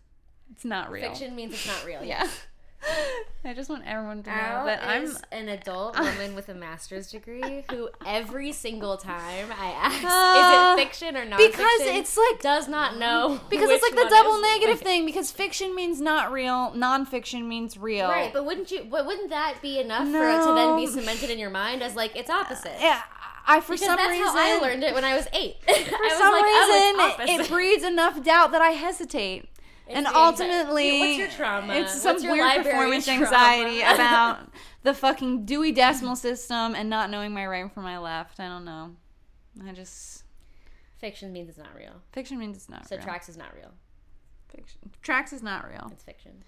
[0.52, 1.10] it's not real.
[1.10, 2.04] Fiction means it's not real.
[2.04, 2.28] Yeah.
[3.43, 5.10] I just want everyone to know Al that I'm.
[5.32, 10.84] an adult woman with a master's degree who every single time I ask, Uh, is
[10.84, 11.38] it fiction or not?
[11.38, 15.06] Because it's like does not know because it's like the double negative thing.
[15.06, 18.08] Because fiction means not real, nonfiction means real.
[18.08, 18.86] Right, but wouldn't you?
[18.89, 21.96] But wouldn't that be enough for it to then be cemented in your mind as
[21.96, 22.78] like it's opposite?
[22.80, 23.02] yeah,
[23.48, 25.56] I for because some that's reason how I learned it when I was eight.
[25.66, 29.50] For I was some like, oh, reason, it, it breeds enough doubt that I hesitate.
[29.88, 31.73] It's and ultimately, What's your trauma?
[31.75, 33.21] It's some weird performance trauma?
[33.21, 34.49] anxiety about
[34.83, 38.39] the fucking Dewey Decimal System and not knowing my right from my left.
[38.39, 38.95] I don't know.
[39.65, 40.23] I just
[40.99, 42.01] Fiction means it's not real.
[42.13, 42.88] fiction means it's not real.
[42.88, 43.05] So real.
[43.05, 43.71] tracks is not real.
[44.49, 44.79] fiction.
[45.01, 45.89] Tracks is not real.
[45.91, 46.43] It's fiction.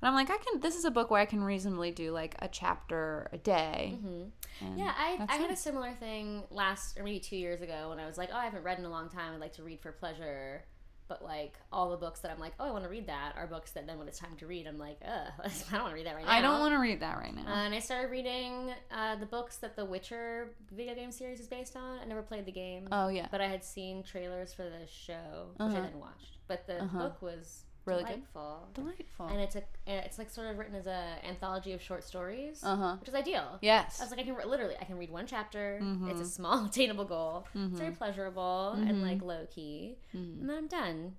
[0.00, 0.60] But I'm like, I can.
[0.60, 3.96] This is a book where I can reasonably do like a chapter a day.
[4.00, 8.00] hmm Yeah, I, I had a similar thing last or maybe two years ago when
[8.00, 9.32] I was like, oh, I haven't read in a long time.
[9.34, 10.64] I'd like to read for pleasure.
[11.12, 13.46] But like all the books that I'm like, oh, I want to read that are
[13.46, 15.94] books that then when it's time to read, I'm like, ugh, I don't want to
[15.94, 16.30] read that right now.
[16.32, 17.42] I don't want to read that right now.
[17.42, 21.48] Uh, and I started reading uh, the books that the Witcher video game series is
[21.48, 21.98] based on.
[21.98, 25.48] I never played the game, oh yeah, but I had seen trailers for the show,
[25.56, 25.76] which Uh-huh.
[25.76, 26.38] I then watched.
[26.48, 26.98] But the Uh-huh.
[26.98, 28.10] book was Really good?
[28.10, 28.68] delightful.
[28.74, 29.26] delightful.
[29.26, 32.76] And it's a, it's like sort of written as a anthology of short stories, Uh
[32.76, 32.96] huh.
[33.00, 33.58] which is ideal.
[33.60, 34.00] Yes.
[34.00, 35.80] I was like, I can literally, I can read one chapter.
[35.82, 36.10] Mhm.
[36.10, 37.46] It's a small, attainable goal.
[37.54, 37.98] It's very Mhm.
[37.98, 38.88] pleasurable Mhm.
[38.88, 40.40] and like low key, Mhm.
[40.40, 41.16] and then I'm done.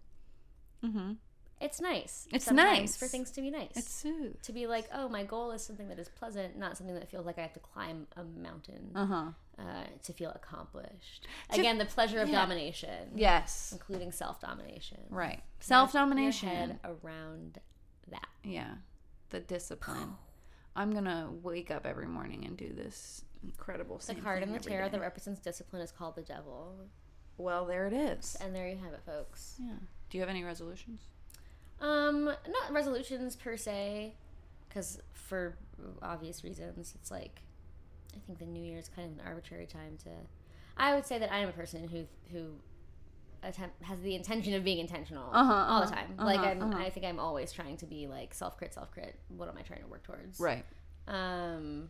[1.64, 2.28] It's nice.
[2.32, 2.98] It's nice.
[2.98, 3.72] for things to be nice.
[3.76, 4.42] It's soothe.
[4.44, 7.26] to be like, oh, my goal is something that is pleasant, not something that feels
[7.26, 9.26] like I have to climb a mountain Uh huh.
[9.58, 9.64] uh,
[10.04, 11.28] to feel accomplished.
[11.54, 12.36] To- Again, the pleasure of yeah.
[12.42, 13.70] domination, Yes.
[13.72, 15.00] including self domination.
[15.10, 15.42] Right.
[15.62, 16.80] self domination.
[16.84, 17.60] around
[18.12, 18.28] that.
[18.44, 18.74] Yeah.
[19.30, 20.16] The discipline.
[20.76, 24.00] I'm gonna wake up every morning and do this incredible.
[24.06, 26.76] The card in the tarot that represents discipline is called the devil.
[27.38, 28.36] Well, there it is.
[28.42, 29.56] And there you have it, folks.
[29.60, 29.74] Yeah.
[30.10, 31.02] Do you have any resolutions?
[31.84, 34.14] Um, not resolutions per se,
[34.68, 35.56] because for
[36.02, 37.42] obvious reasons, it's like
[38.16, 40.10] I think the New Year is kind of an arbitrary time to.
[40.78, 42.46] I would say that I am a person who who
[43.44, 46.14] attempt has the intention of being intentional Uh-huh, all the uh-huh, time.
[46.18, 46.80] uh-huh, like I'm, uh-huh.
[46.82, 49.20] I think I'm always trying to be like self crit, self crit.
[49.28, 50.40] What am I trying to work towards?
[50.40, 50.64] Right.
[51.08, 51.90] Um,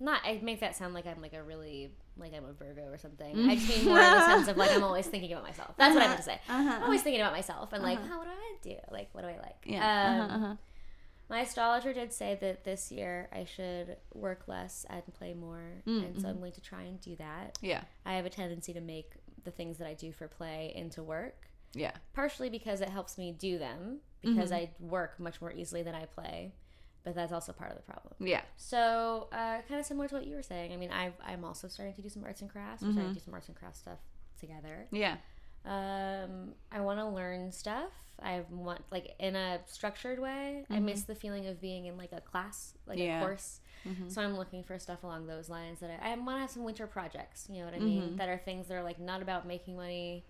[0.00, 2.98] not I make that sound like I'm like a really like I'm a Virgo or
[2.98, 3.48] something.
[3.48, 5.74] I just mean more in the sense of like I'm always thinking about myself.
[5.76, 6.40] That's what I meant to say.
[6.48, 6.84] I'm Uh-huh.
[6.84, 8.08] always thinking about myself and like, Uh-huh.
[8.14, 8.76] oh, what do I do?
[8.90, 9.56] Like, what do I like?
[9.64, 9.78] Yeah.
[10.14, 10.54] Um, uh-huh, uh-huh.
[11.28, 16.04] My astrologer did say that this year I should work less and play more, Mm,
[16.04, 17.56] and so I'm going to try and do that.
[17.62, 17.82] Yeah.
[18.04, 19.12] I have a tendency to make
[19.44, 21.92] the things that I do for play into work, Yeah.
[22.14, 24.54] partially because it helps me do them because Mhm.
[24.56, 26.52] I work much more easily than I play,
[27.04, 28.14] but that's also part of the problem.
[28.20, 28.42] Yeah.
[28.56, 30.72] So, uh, kind of similar to what you were saying.
[30.72, 32.82] I mean, I've, I'm also starting to do some arts and crafts.
[32.82, 33.98] We're starting to do some arts and crafts stuff
[34.38, 34.86] together.
[34.90, 35.16] Yeah.
[35.64, 37.90] Um, I want to learn stuff.
[38.22, 40.64] I want like in a structured way.
[40.68, 43.18] I miss the feeling of being in like a class, like Yeah.
[43.20, 43.60] a course.
[43.86, 44.10] Mhm.
[44.12, 46.64] So I'm looking for stuff along those lines that I, I want to have some
[46.64, 47.46] winter projects.
[47.50, 48.02] You know what I mean?
[48.10, 48.16] Mhm.
[48.18, 50.22] That are things that are like not about making money,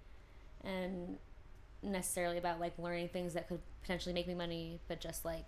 [0.63, 1.17] and
[1.83, 5.47] necessarily about like learning things that could potentially make me money, but just like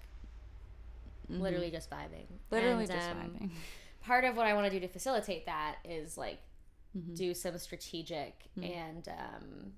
[1.29, 2.27] literally just vibing.
[2.27, 2.55] Mm-hmm.
[2.55, 3.51] Literally And, just um, vibing.
[4.03, 6.41] Part of what I want to do to facilitate that is like
[6.97, 7.17] Mhm.
[7.17, 8.71] do some strategic Mm.
[8.71, 9.73] and um,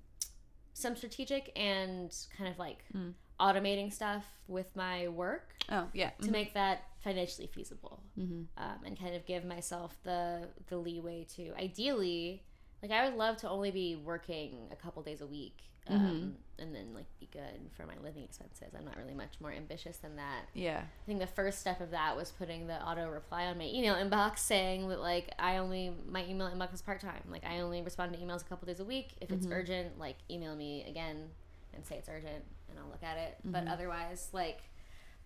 [0.73, 3.13] some strategic and kind of like Mm.
[3.39, 6.09] automating stuff with my work Oh yeah.
[6.21, 8.43] to make that financially feasible Mm-hmm.
[8.61, 12.43] um, and kind of give myself the the leeway to ideally
[12.81, 16.29] like I would love to only be working a couple days a week um, Mm-hmm.
[16.63, 18.73] and then like be good for my living expenses.
[18.77, 20.45] I'm not really much more ambitious than that.
[20.53, 20.79] Yeah.
[20.81, 23.93] I think the first step of that was putting the auto reply on my email
[23.95, 27.21] inbox saying that like I only my email inbox is part time.
[27.29, 29.13] Like I only respond to emails a couple days a week.
[29.21, 31.29] If it's urgent, like email me again
[31.73, 33.37] and say it's urgent and I'll look at it.
[33.43, 34.61] But otherwise, like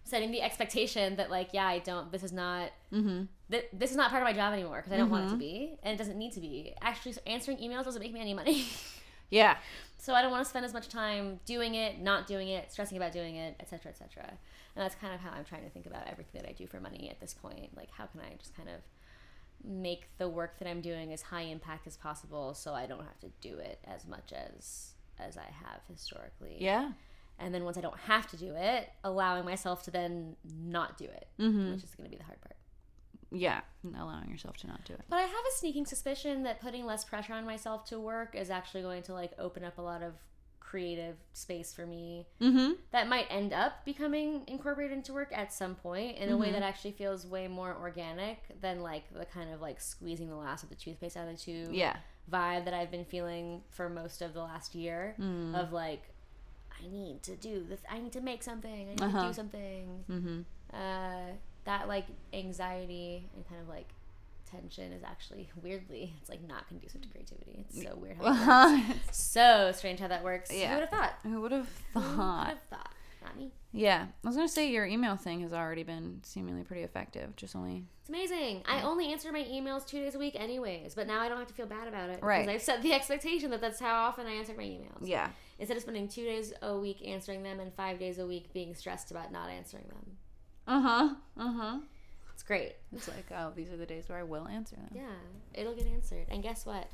[0.04, 2.12] setting the expectation that like yeah, I don't.
[2.12, 2.72] This is not.
[2.92, 3.24] Mm-hmm.
[3.52, 5.38] Th- this is not part of my job anymore because I don't want it to
[5.38, 6.74] be, and it doesn't need to be.
[6.82, 8.66] Actually, so answering emails doesn't make me any money.
[9.32, 9.58] Yeah.
[10.00, 12.98] So I don't want to spend as much time doing it, not doing it, stressing
[12.98, 14.24] about doing it, etc., etc.
[14.28, 16.80] And that's kind of how I'm trying to think about everything that I do for
[16.80, 17.76] money at this point.
[17.76, 18.82] Like, how can I just kind of
[19.64, 23.20] make the work that I'm doing as high impact as possible so I don't have
[23.20, 26.56] to do it as much as as I have historically.
[26.60, 26.92] Yeah.
[27.40, 31.06] And then once I don't have to do it, allowing myself to then not do
[31.06, 31.74] it, Mm-hmm.
[31.74, 32.56] which is going to be the hard part.
[33.32, 33.62] Yeah.
[33.98, 35.02] Allowing yourself to not do it.
[35.10, 38.50] But I have a sneaking suspicion that putting less pressure on myself to work is
[38.50, 40.14] actually going to like open up a lot of
[40.60, 42.74] creative space for me Mm-hmm.
[42.92, 46.62] that might end up becoming incorporated into work at some point in a way that
[46.62, 50.70] actually feels way more organic than like the kind of like squeezing the last of
[50.70, 51.96] the toothpaste out of the tube Yeah.
[52.32, 55.16] vibe that I've been feeling for most of the last year
[55.56, 56.04] of like
[56.72, 59.28] I need to do this I need to make something I need to Uh-huh.
[59.30, 60.40] do something Mm-hmm.
[60.72, 61.34] uh,
[61.70, 63.88] that like anxiety and kind of like
[64.50, 68.96] tension is actually weirdly it's like not conducive to creativity it's so weird how that
[69.12, 70.70] so strange how that works Yeah.
[70.70, 72.48] who would have thought Who would have who would thought?
[72.48, 72.94] have thought
[73.24, 74.08] not me Yeah.
[74.24, 77.36] I was gonna say your email thing has already been seemingly pretty effective.
[77.36, 81.06] Just only it's amazing i only answer my emails two days a week anyways but
[81.06, 82.48] now i don't have to feel bad about it Right.
[82.48, 85.30] because i've set the expectation that that's how often i answer my emails Yeah.
[85.60, 88.74] instead of spending two days a week answering them and five days a week being
[88.74, 90.18] stressed about not answering them
[90.70, 91.16] Uh-huh.
[91.38, 91.80] Uh-huh.
[92.34, 94.90] it's great It's like, oh, these are the days where I will answer them.
[94.96, 95.02] Yeah,
[95.54, 96.26] it'll get answered.
[96.30, 96.88] And guess what?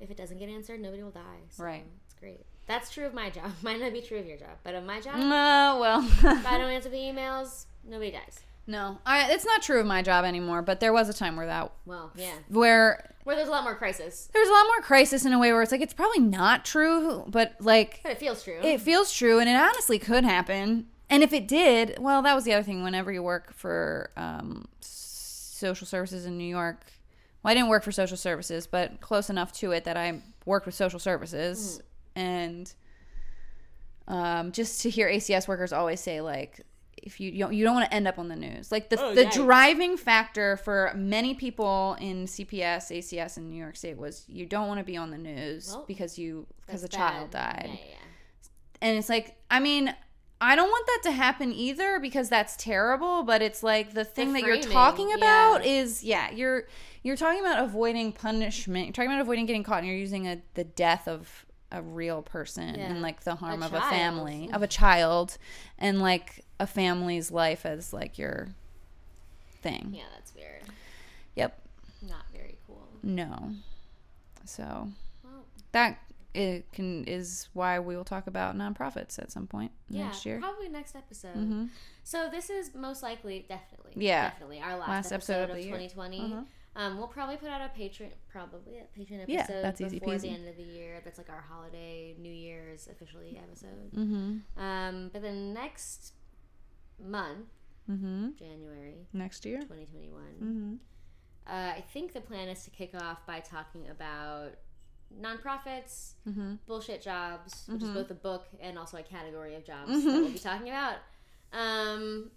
[0.00, 1.40] If it doesn't get answered, nobody will die.
[1.50, 1.84] So Right.
[2.06, 2.40] It's great.
[2.66, 3.50] That's true of my job.
[3.62, 6.00] Might not be true of your job, but of my job, No, well.
[6.06, 8.40] if I don't answer the emails, nobody dies.
[8.66, 10.62] no, I, it's not true of my job anymore.
[10.62, 12.34] But there was a time where that, Well, yeah.
[12.48, 15.52] where Where there's a lot more crisis, there's a lot more crisis in a way
[15.52, 18.60] where it's like it's probably not true, but like but it feels true.
[18.62, 20.86] it feels true, and it honestly could happen.
[21.10, 22.82] And if it did, well, that was the other thing.
[22.84, 26.86] Whenever you work for um, social services in New York,
[27.42, 30.66] well, I didn't work for social services, but close enough to it that I worked
[30.66, 31.82] with social services,
[32.14, 32.72] and
[34.08, 36.60] um, just to hear ACS workers always say like.
[37.02, 39.00] If you you don't, you don't want to end up on the news, like the
[39.00, 44.26] Oh, the driving factor for many people in CPS, ACS in New York State was
[44.28, 47.70] you don't want to be on the news Well, because you because a child died
[47.70, 47.96] yeah, yeah.
[48.82, 49.94] and it's like i mean
[50.40, 54.32] i don't want that to happen either because that's terrible but it's like the thing
[54.32, 55.70] that you're talking about yeah.
[55.80, 56.64] is yeah you're
[57.02, 60.40] you're talking about avoiding punishment you're talking about avoiding getting caught and you're using a,
[60.54, 62.90] the death of a real person Yeah.
[62.90, 65.38] and like the harm A of a family of a child
[65.78, 68.48] and like a family's life as like your
[69.62, 70.62] thing Yeah, that's weird.
[71.36, 71.60] yep
[72.02, 72.82] Not very cool.
[73.02, 73.52] no
[74.44, 74.88] so
[75.22, 75.98] Well, that
[76.34, 80.38] it can is why we will talk about nonprofits at some point yeah, next year
[80.38, 81.34] probably next episode.
[81.36, 81.68] Mhm.
[82.04, 84.30] So this is most likely, definitely, Yeah.
[84.30, 86.20] definitely our last, Last episode, episode of of 2020.
[86.20, 86.42] Uh-huh.
[86.76, 90.18] Um, we'll probably put out a Patreon, probably a Patreon episode Yeah, that's easy before
[90.18, 91.00] the end of the year.
[91.04, 93.90] That's like our holiday, New Year's officially episode.
[93.92, 94.60] Mm-hmm.
[94.60, 96.12] Um, but then next
[96.98, 97.48] month,
[97.90, 98.28] Mm-hmm.
[98.38, 99.58] January Next year.
[99.62, 100.74] 2021, Mm-hmm.
[101.48, 104.52] uh, I think the plan is to kick off by talking about
[105.18, 106.54] nonprofits, Mm-hmm.
[106.66, 107.94] bullshit jobs, which is Mhm.
[107.94, 110.04] both a book and also a category of jobs Mhm.
[110.04, 110.98] that we'll be talking about.
[111.52, 112.30] Um,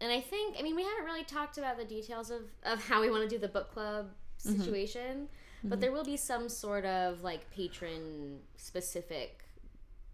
[0.00, 3.00] and I think, I mean, we haven't really talked about the details of, of how
[3.00, 4.12] we want to do the book club
[4.44, 4.58] Mhm.
[4.58, 5.28] situation,
[5.64, 9.44] but there will be some sort of like Patreon specific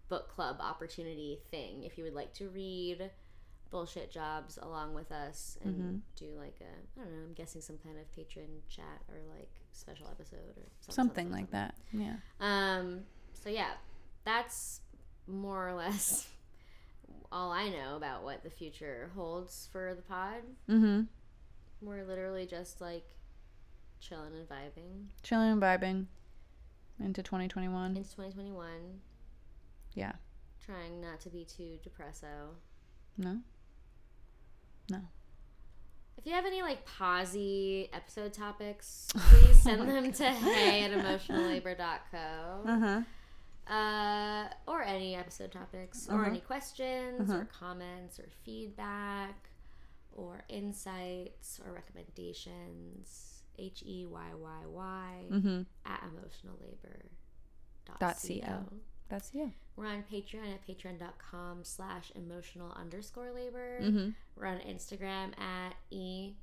[0.07, 3.11] book club opportunity thing if you would like to read
[3.69, 6.01] bullshit jobs along with us and Mhm.
[6.15, 9.51] do like a I don't know I'm guessing some kind of Patreon chat or like
[9.71, 11.75] special episode or something, Something like that.
[11.91, 12.17] Yeah.
[12.39, 13.73] um, so yeah,
[14.25, 14.81] that's
[15.27, 16.27] more or less
[17.31, 20.41] all I know about what the future holds for the pod.
[20.67, 21.03] Mm-hmm.
[21.85, 23.05] We're literally just like
[23.99, 26.05] chilling and vibing Chilling and vibing
[26.99, 27.95] into 2021.
[27.97, 29.01] into 2021.
[29.93, 30.13] Yeah.
[30.65, 32.55] Trying not to be too depresso.
[33.17, 33.39] No.
[34.89, 34.99] No.
[36.17, 42.69] If you have any like posy episode topics, please send them to hey at emotionallabor.co.
[42.69, 43.73] Uh-huh.
[43.73, 46.29] uh, or any episode topics, or Uh-huh.
[46.29, 47.39] any questions, Uh-huh.
[47.41, 49.49] or comments, or feedback,
[50.11, 53.35] or insights, or recommendations.
[53.57, 55.61] H E Y Y Y Mm-hmm.
[55.85, 57.93] at emotionallabor.co.
[57.99, 58.63] Dot co.
[59.09, 59.47] That's yeah.
[59.75, 63.79] We're on Patreon at patreon.com slash emotional underscore labor.
[63.81, 64.09] Mm-hmm.
[64.35, 66.33] We're on Instagram at e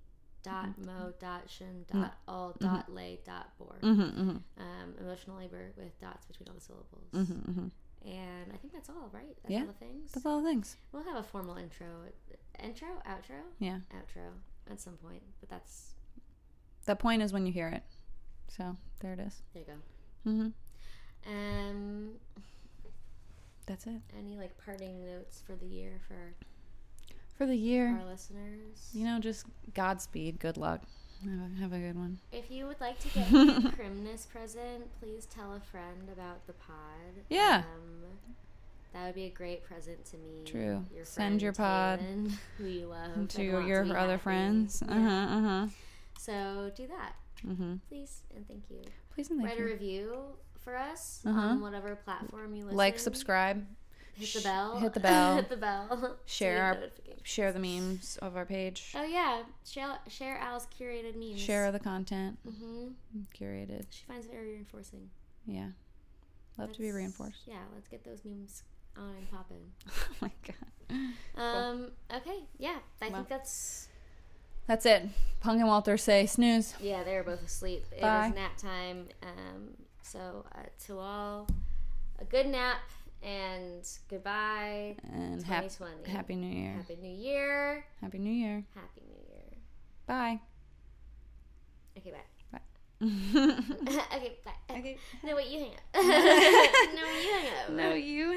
[0.43, 3.51] dot mo dot shin dot all dot lay dot.
[3.61, 4.01] Mm-hmm.
[4.01, 4.21] Mm-hmm.
[4.59, 7.09] Um, emotional labor with dots between all the syllables.
[7.13, 7.51] Mm-hmm.
[7.51, 7.67] mm-hmm.
[8.09, 9.37] And I think that's all, right?
[9.43, 9.61] That's Yeah.
[9.63, 10.13] all the things.
[10.13, 10.77] That's all the things.
[10.93, 11.87] We'll have a formal intro,
[12.63, 13.81] intro, outro, Yeah.
[13.93, 14.29] outro
[14.71, 15.23] at some point.
[15.41, 15.95] But that's
[16.85, 17.83] The point is when you hear it.
[18.49, 19.43] So there it is.
[19.53, 19.69] there you
[20.25, 20.31] go.
[20.31, 20.49] Mm-hmm.
[21.33, 22.11] Um,
[23.67, 26.35] That's it any like parting notes for the year for
[27.37, 27.99] for the year.
[28.01, 28.91] our listeners?
[28.93, 29.45] You know, just
[29.75, 30.39] Godspeed.
[30.39, 30.83] Good luck.
[31.25, 32.19] Have a, have a good one.
[32.33, 36.53] If you would like to get a Crimnus present, please tell a friend about the
[36.55, 37.25] pod.
[37.29, 37.63] Yeah.
[37.75, 38.05] Um,
[38.93, 40.45] that would be a great present to me.
[40.47, 40.85] True.
[40.95, 42.01] Your Send your pod
[42.59, 44.23] who you love, to your be other happy.
[44.23, 44.83] friends.
[44.83, 45.11] Uh huh.
[45.11, 45.67] Uh huh.
[46.19, 47.13] So do that,
[47.47, 47.75] Mm-hmm.
[47.89, 48.81] please, and thank you.
[49.15, 50.15] Please and thank Write a review
[50.67, 51.41] for us Uh-huh.
[51.41, 52.77] on whatever platform you listen.
[52.77, 53.65] Like, subscribe,
[54.15, 55.37] hit the bell, hit the bell.
[55.37, 57.21] hit the bell, Share our- notifications.
[57.23, 61.41] share the memes of our page, Oh yeah, share share Al's curated memes.
[61.41, 62.89] share the content, hmm
[63.39, 63.87] curated.
[63.91, 65.09] She finds it very reinforcing.
[65.47, 65.69] Yeah.
[66.59, 67.43] Love to be reinforced.
[67.47, 68.63] Yeah, let's get those memes
[68.97, 69.71] on and popping.
[70.11, 71.41] Oh my god.
[71.41, 71.89] Um.
[72.15, 72.41] Okay.
[72.59, 72.79] Yeah.
[73.03, 73.17] I Well.
[73.17, 73.89] think that's.
[74.67, 75.03] That's it.
[75.41, 76.75] Punk and Walter say snooze.
[76.81, 77.85] Yeah, they're both asleep.
[78.01, 78.27] Bye.
[78.27, 79.09] It is nap time.
[79.23, 79.69] Um.
[80.07, 81.49] So uh, to all,
[82.21, 82.79] a good nap
[83.25, 84.95] and goodbye.
[85.13, 85.65] And hap-
[86.07, 86.75] Happy New Year.
[86.77, 87.85] Happy New Year.
[88.01, 88.65] Happy New Year.
[88.75, 89.59] Happy New Year.
[90.07, 90.41] Bye.
[91.99, 92.13] Okay.
[92.53, 92.59] Bye.
[93.03, 94.01] okay.
[94.17, 94.37] okay.
[94.45, 94.97] Bye.
[95.25, 95.49] No, wait.
[95.49, 95.81] You hang up.
[95.95, 97.71] no, you hang up.
[97.71, 98.33] No, you